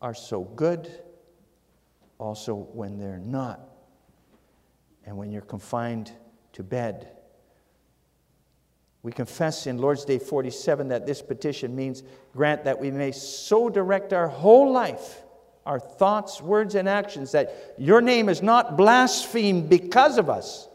are 0.00 0.14
so 0.14 0.42
good, 0.42 0.90
also 2.18 2.54
when 2.54 2.98
they're 2.98 3.18
not, 3.18 3.60
and 5.04 5.16
when 5.16 5.30
you're 5.30 5.42
confined 5.42 6.12
to 6.52 6.62
bed. 6.62 7.08
We 9.02 9.10
confess 9.10 9.66
in 9.66 9.78
Lord's 9.78 10.04
Day 10.04 10.18
47 10.18 10.88
that 10.88 11.06
this 11.06 11.22
petition 11.22 11.74
means 11.74 12.02
grant 12.32 12.64
that 12.64 12.78
we 12.78 12.90
may 12.90 13.10
so 13.10 13.68
direct 13.68 14.12
our 14.12 14.28
whole 14.28 14.72
life, 14.72 15.22
our 15.66 15.80
thoughts, 15.80 16.40
words, 16.40 16.74
and 16.74 16.88
actions, 16.88 17.32
that 17.32 17.74
your 17.78 18.00
name 18.00 18.28
is 18.28 18.42
not 18.42 18.76
blasphemed 18.76 19.68
because 19.68 20.18
of 20.18 20.30
us, 20.30 20.68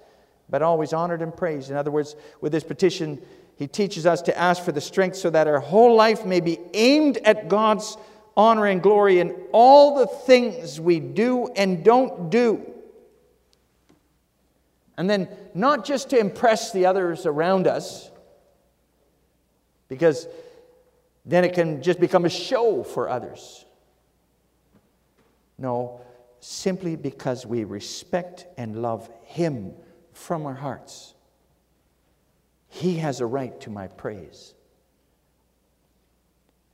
but 0.49 0.61
always 0.61 0.93
honored 0.93 1.21
and 1.21 1.35
praised. 1.35 1.69
In 1.69 1.77
other 1.77 1.91
words, 1.91 2.15
with 2.41 2.51
this 2.51 2.63
petition, 2.63 3.21
he 3.57 3.67
teaches 3.67 4.05
us 4.05 4.21
to 4.23 4.37
ask 4.37 4.63
for 4.63 4.71
the 4.71 4.81
strength 4.81 5.17
so 5.17 5.29
that 5.29 5.47
our 5.47 5.59
whole 5.59 5.95
life 5.95 6.25
may 6.25 6.39
be 6.39 6.59
aimed 6.73 7.17
at 7.17 7.49
God's 7.49 7.97
honor 8.35 8.67
and 8.67 8.81
glory 8.81 9.19
in 9.19 9.35
all 9.51 9.97
the 9.97 10.07
things 10.07 10.79
we 10.79 10.99
do 10.99 11.47
and 11.55 11.83
don't 11.83 12.29
do. 12.29 12.73
And 14.95 15.09
then, 15.09 15.27
not 15.53 15.85
just 15.85 16.09
to 16.11 16.17
impress 16.17 16.71
the 16.71 16.85
others 16.85 17.25
around 17.25 17.67
us, 17.67 18.09
because 19.89 20.27
then 21.25 21.43
it 21.43 21.53
can 21.53 21.83
just 21.83 21.99
become 21.99 22.25
a 22.25 22.29
show 22.29 22.83
for 22.83 23.09
others. 23.09 23.65
No, 25.57 26.01
simply 26.39 26.95
because 26.95 27.45
we 27.45 27.63
respect 27.63 28.45
and 28.57 28.81
love 28.81 29.09
Him 29.23 29.73
from 30.17 30.45
our 30.45 30.55
hearts. 30.55 31.13
He 32.67 32.97
has 32.97 33.21
a 33.21 33.25
right 33.25 33.59
to 33.61 33.69
my 33.69 33.87
praise. 33.87 34.55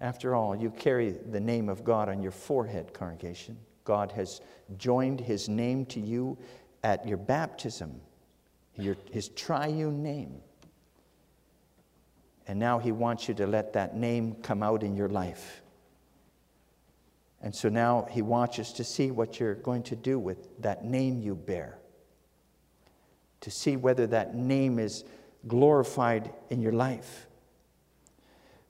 After 0.02 0.34
all, 0.34 0.56
you 0.56 0.72
carry 0.72 1.12
the 1.12 1.40
name 1.40 1.70
of 1.70 1.84
God 1.84 2.10
on 2.10 2.22
your 2.22 2.32
forehead, 2.32 2.94
congregation. 2.94 3.58
God 3.84 4.12
has 4.14 4.42
joined 4.78 5.20
his 5.20 5.48
name 5.50 5.86
to 5.88 6.00
you 6.00 6.38
at 6.84 7.08
your 7.08 7.18
baptism, 7.18 8.02
your, 8.76 8.96
his 9.12 9.30
triune 9.30 10.02
name. 10.02 10.42
And 12.48 12.60
now 12.60 12.80
he 12.80 12.92
wants 12.92 13.28
you 13.28 13.34
to 13.36 13.48
let 13.48 13.74
that 13.74 13.96
name 13.96 14.36
come 14.42 14.64
out 14.64 14.84
in 14.84 14.96
your 14.96 15.10
life. 15.10 15.62
And 17.42 17.54
so 17.54 17.70
now 17.70 18.08
he 18.10 18.22
wants 18.22 18.58
us 18.60 18.74
to 18.74 18.84
see 18.84 19.12
what 19.12 19.40
you're 19.40 19.56
going 19.56 19.84
to 19.84 19.96
do 19.96 20.18
with 20.18 20.62
that 20.62 20.86
name 20.86 21.22
you 21.22 21.36
bear, 21.36 21.78
to 23.44 23.52
see 23.52 23.76
whether 23.76 24.08
that 24.08 24.36
name 24.36 24.80
is 24.80 25.04
glorified 25.48 26.32
in 26.50 26.62
your 26.62 26.72
life. 26.72 27.28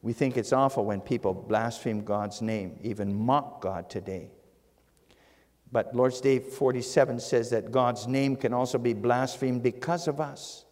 We 0.02 0.14
think 0.14 0.36
it's 0.36 0.52
awful 0.52 0.84
when 0.84 1.00
people 1.00 1.34
blaspheme 1.34 2.04
God's 2.04 2.42
name, 2.42 2.80
even 2.82 3.16
mock 3.16 3.62
God 3.62 3.90
today. 3.90 4.32
But 5.72 5.96
Lord's 5.96 6.22
Day 6.22 6.40
47 6.40 7.20
says 7.20 7.52
that 7.52 7.72
God's 7.72 8.08
name 8.08 8.36
can 8.36 8.52
also 8.52 8.80
be 8.80 8.94
blasphemed 8.94 9.62
because 9.62 10.08
of 10.08 10.20
us. 10.20 10.66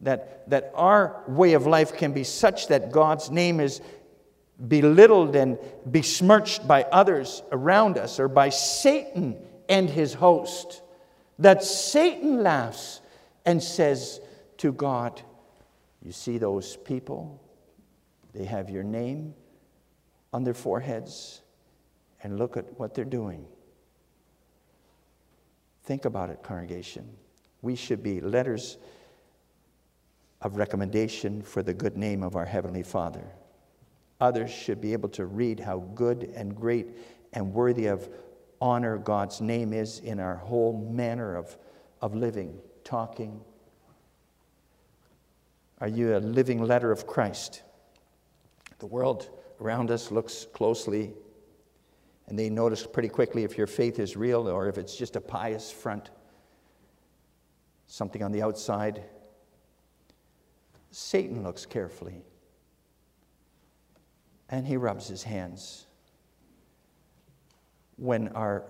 That, 0.00 0.48
that 0.48 0.72
our 0.74 1.22
way 1.28 1.52
of 1.52 1.66
life 1.66 1.94
can 1.94 2.12
be 2.12 2.24
such 2.24 2.68
that 2.68 2.90
God's 2.90 3.30
name 3.30 3.60
is 3.60 3.82
belittled 4.66 5.36
and 5.36 5.58
besmirched 5.84 6.66
by 6.66 6.84
others 6.84 7.42
around 7.52 7.98
us 7.98 8.18
or 8.18 8.28
by 8.28 8.48
Satan 8.48 9.36
and 9.68 9.90
his 9.90 10.14
host. 10.14 10.82
That 11.40 11.64
Satan 11.64 12.42
laughs 12.42 13.00
and 13.44 13.62
says, 13.62 14.20
to 14.60 14.72
God. 14.72 15.22
You 16.02 16.12
see 16.12 16.36
those 16.36 16.76
people? 16.76 17.42
They 18.34 18.44
have 18.44 18.68
your 18.68 18.82
name 18.82 19.34
on 20.34 20.44
their 20.44 20.54
foreheads, 20.54 21.40
and 22.22 22.38
look 22.38 22.58
at 22.58 22.78
what 22.78 22.94
they're 22.94 23.04
doing. 23.06 23.46
Think 25.84 26.04
about 26.04 26.28
it, 26.28 26.42
congregation. 26.42 27.08
We 27.62 27.74
should 27.74 28.02
be 28.02 28.20
letters 28.20 28.76
of 30.42 30.56
recommendation 30.56 31.40
for 31.42 31.62
the 31.62 31.74
good 31.74 31.96
name 31.96 32.22
of 32.22 32.36
our 32.36 32.44
Heavenly 32.44 32.82
Father. 32.82 33.24
Others 34.20 34.50
should 34.50 34.80
be 34.80 34.92
able 34.92 35.08
to 35.08 35.24
read 35.24 35.58
how 35.58 35.78
good 35.94 36.30
and 36.36 36.54
great 36.54 36.88
and 37.32 37.54
worthy 37.54 37.86
of 37.86 38.10
honor 38.60 38.98
God's 38.98 39.40
name 39.40 39.72
is 39.72 39.98
in 40.00 40.20
our 40.20 40.36
whole 40.36 40.90
manner 40.92 41.36
of, 41.36 41.56
of 42.00 42.14
living, 42.14 42.58
talking, 42.84 43.40
are 45.80 45.88
you 45.88 46.16
a 46.16 46.18
living 46.18 46.62
letter 46.62 46.92
of 46.92 47.06
Christ? 47.06 47.62
The 48.80 48.86
world 48.86 49.30
around 49.60 49.90
us 49.90 50.10
looks 50.10 50.46
closely 50.52 51.14
and 52.26 52.38
they 52.38 52.50
notice 52.50 52.86
pretty 52.86 53.08
quickly 53.08 53.44
if 53.44 53.56
your 53.56 53.66
faith 53.66 53.98
is 53.98 54.16
real 54.16 54.46
or 54.46 54.68
if 54.68 54.78
it's 54.78 54.94
just 54.94 55.16
a 55.16 55.20
pious 55.20 55.70
front, 55.70 56.10
something 57.86 58.22
on 58.22 58.30
the 58.30 58.42
outside. 58.42 59.02
Satan 60.90 61.42
looks 61.42 61.64
carefully 61.64 62.22
and 64.50 64.66
he 64.66 64.76
rubs 64.76 65.08
his 65.08 65.22
hands 65.22 65.86
when 68.00 68.28
our 68.28 68.64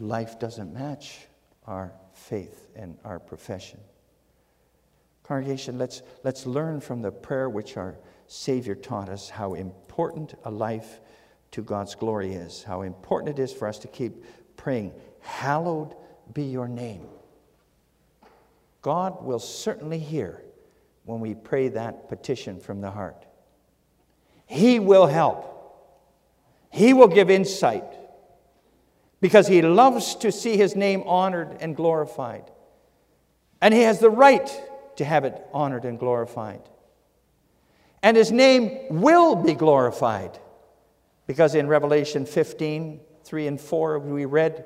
life 0.00 0.40
doesn't 0.40 0.74
match 0.74 1.20
our 1.66 1.92
faith 2.12 2.68
and 2.74 2.98
our 3.04 3.20
profession. 3.20 3.78
Congregation, 5.22 5.78
let's, 5.78 6.02
let's 6.24 6.46
learn 6.46 6.80
from 6.80 7.00
the 7.00 7.12
prayer 7.12 7.48
which 7.48 7.76
our 7.76 7.96
Savior 8.26 8.74
taught 8.74 9.08
us 9.08 9.30
how 9.30 9.54
important 9.54 10.34
a 10.44 10.50
life 10.50 11.00
to 11.52 11.62
God's 11.62 11.94
glory 11.94 12.32
is, 12.32 12.64
how 12.64 12.82
important 12.82 13.38
it 13.38 13.42
is 13.42 13.52
for 13.52 13.68
us 13.68 13.78
to 13.78 13.88
keep 13.88 14.24
praying, 14.56 14.92
Hallowed 15.20 15.94
be 16.32 16.42
your 16.42 16.68
name. 16.68 17.06
God 18.82 19.24
will 19.24 19.38
certainly 19.38 19.98
hear 19.98 20.42
when 21.04 21.20
we 21.20 21.34
pray 21.34 21.68
that 21.68 22.08
petition 22.08 22.58
from 22.58 22.80
the 22.80 22.90
heart. 22.90 23.26
He 24.46 24.80
will 24.80 25.06
help, 25.06 25.52
He 26.70 26.92
will 26.92 27.08
give 27.08 27.30
insight 27.30 27.84
because 29.26 29.48
He 29.48 29.60
loves 29.60 30.14
to 30.14 30.30
see 30.30 30.56
His 30.56 30.76
name 30.76 31.02
honored 31.04 31.56
and 31.58 31.74
glorified. 31.74 32.44
And 33.60 33.74
He 33.74 33.80
has 33.80 33.98
the 33.98 34.08
right 34.08 34.48
to 34.98 35.04
have 35.04 35.24
it 35.24 35.44
honored 35.52 35.84
and 35.84 35.98
glorified. 35.98 36.62
And 38.04 38.16
his 38.16 38.30
name 38.30 39.00
will 39.02 39.34
be 39.34 39.54
glorified. 39.54 40.38
Because 41.26 41.56
in 41.56 41.66
Revelation 41.66 42.24
15, 42.24 43.00
3 43.24 43.46
and 43.48 43.60
4, 43.60 43.98
we 43.98 44.26
read, 44.26 44.64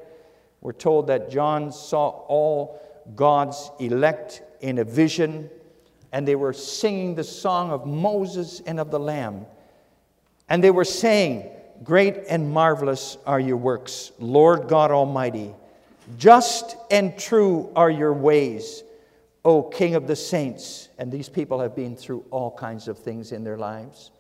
we're 0.61 0.73
told 0.73 1.07
that 1.07 1.31
John 1.31 1.73
saw 1.73 2.09
all 2.29 2.83
God's 3.17 3.71
elect 3.81 4.43
in 4.61 4.77
a 4.77 4.85
vision, 4.85 5.49
and 6.13 6.29
they 6.29 6.37
were 6.37 6.53
singing 6.53 7.15
the 7.15 7.25
song 7.25 7.71
of 7.71 7.87
Moses 7.87 8.61
and 8.67 8.79
of 8.79 8.91
the 8.91 9.01
Lamb. 9.01 9.47
And 10.51 10.63
they 10.63 10.71
were 10.71 10.85
saying, 10.85 11.51
Great 11.83 12.25
and 12.29 12.51
marvelous 12.51 13.17
are 13.25 13.41
your 13.41 13.57
works, 13.57 14.13
Lord 14.19 14.69
God 14.69 14.91
Almighty. 14.91 15.55
Just 16.19 16.77
and 16.91 17.19
true 17.19 17.73
are 17.75 17.91
your 17.91 18.13
ways, 18.13 18.83
O 19.47 19.63
King 19.63 19.95
of 19.95 20.07
the 20.07 20.17
saints. 20.17 20.91
And 20.99 21.11
these 21.11 21.31
people 21.31 21.61
have 21.61 21.75
been 21.75 21.97
through 21.97 22.25
all 22.31 22.51
kinds 22.51 22.87
of 22.87 22.99
things 22.99 23.33
in 23.33 23.45
their 23.45 23.57
lives. 23.57 24.11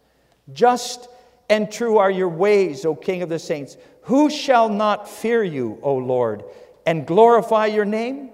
Just 0.55 1.09
and 1.51 1.71
true 1.71 1.99
are 1.99 2.11
your 2.11 2.31
ways, 2.31 2.87
O 2.87 2.95
King 2.95 3.23
of 3.23 3.29
the 3.29 3.39
saints. 3.39 3.77
Who 4.03 4.31
shall 4.31 4.71
not 4.71 5.07
fear 5.09 5.45
you, 5.45 5.79
O 5.83 5.97
Lord, 5.97 6.45
and 6.87 7.07
glorify 7.07 7.67
your 7.67 7.85
name? 7.85 8.31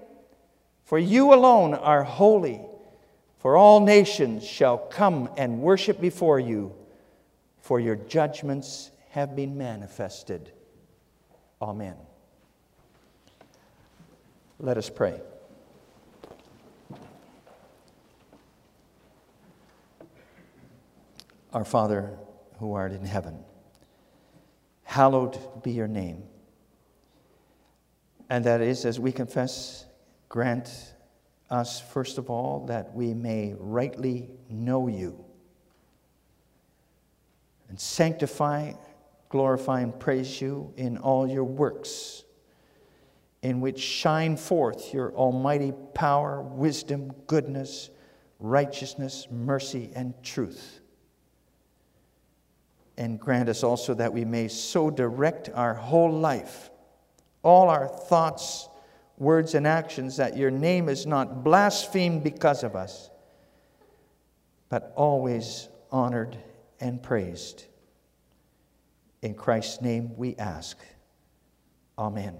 For 0.85 0.97
you 0.97 1.33
alone 1.33 1.73
are 1.73 2.03
holy, 2.03 2.61
for 3.39 3.57
all 3.57 3.81
nations 3.81 4.45
shall 4.45 4.77
come 4.77 5.29
and 5.35 5.61
worship 5.61 5.99
before 5.99 6.39
you, 6.39 6.73
for 7.59 7.81
your 7.81 7.97
judgments 7.97 8.91
have 9.09 9.35
been 9.35 9.57
manifested. 9.57 10.51
Amen. 11.61 11.95
Let 14.59 14.77
us 14.77 14.89
pray. 14.89 15.19
Our 21.53 21.63
Father, 21.63 22.17
who 22.59 22.73
art 22.73 22.91
in 22.91 23.05
heaven, 23.05 23.43
hallowed 24.83 25.63
be 25.63 25.71
your 25.71 25.87
name. 25.87 26.23
And 28.29 28.43
that 28.45 28.61
is, 28.61 28.83
as 28.85 28.99
we 28.99 29.11
confess, 29.11 29.85
grant 30.27 30.69
us, 31.49 31.79
first 31.79 32.17
of 32.17 32.29
all, 32.29 32.65
that 32.65 32.93
we 32.93 33.13
may 33.13 33.55
rightly 33.57 34.29
know 34.49 34.87
you 34.87 35.23
and 37.69 37.79
sanctify, 37.79 38.73
glorify, 39.29 39.81
and 39.81 39.97
praise 39.99 40.41
you 40.41 40.73
in 40.77 40.97
all 40.97 41.27
your 41.27 41.43
works, 41.43 42.23
in 43.41 43.61
which 43.61 43.79
shine 43.79 44.37
forth 44.37 44.93
your 44.93 45.13
almighty 45.13 45.73
power, 45.93 46.41
wisdom, 46.41 47.11
goodness, 47.27 47.89
righteousness, 48.39 49.27
mercy, 49.31 49.91
and 49.95 50.13
truth 50.23 50.81
and 52.97 53.19
grant 53.19 53.47
us 53.47 53.63
also 53.63 53.93
that 53.93 54.11
we 54.11 54.25
may 54.25 54.47
so 54.47 54.89
direct 54.89 55.49
our 55.53 55.73
whole 55.73 56.11
life, 56.11 56.71
all 57.43 57.69
our 57.69 57.87
thoughts, 57.87 58.67
words, 59.17 59.53
and 59.53 59.67
actions, 59.67 60.17
that 60.17 60.35
your 60.35 60.51
name 60.51 60.89
is 60.89 61.05
not 61.05 61.43
blasphemed 61.43 62.23
because 62.23 62.63
of 62.63 62.75
us, 62.75 63.09
but 64.69 64.91
always 64.95 65.69
honored 65.91 66.37
and 66.79 67.01
praised. 67.01 67.65
In 69.21 69.33
Christ's 69.33 69.81
name 69.81 70.15
we 70.15 70.35
ask. 70.35 70.77
Amen. 71.97 72.37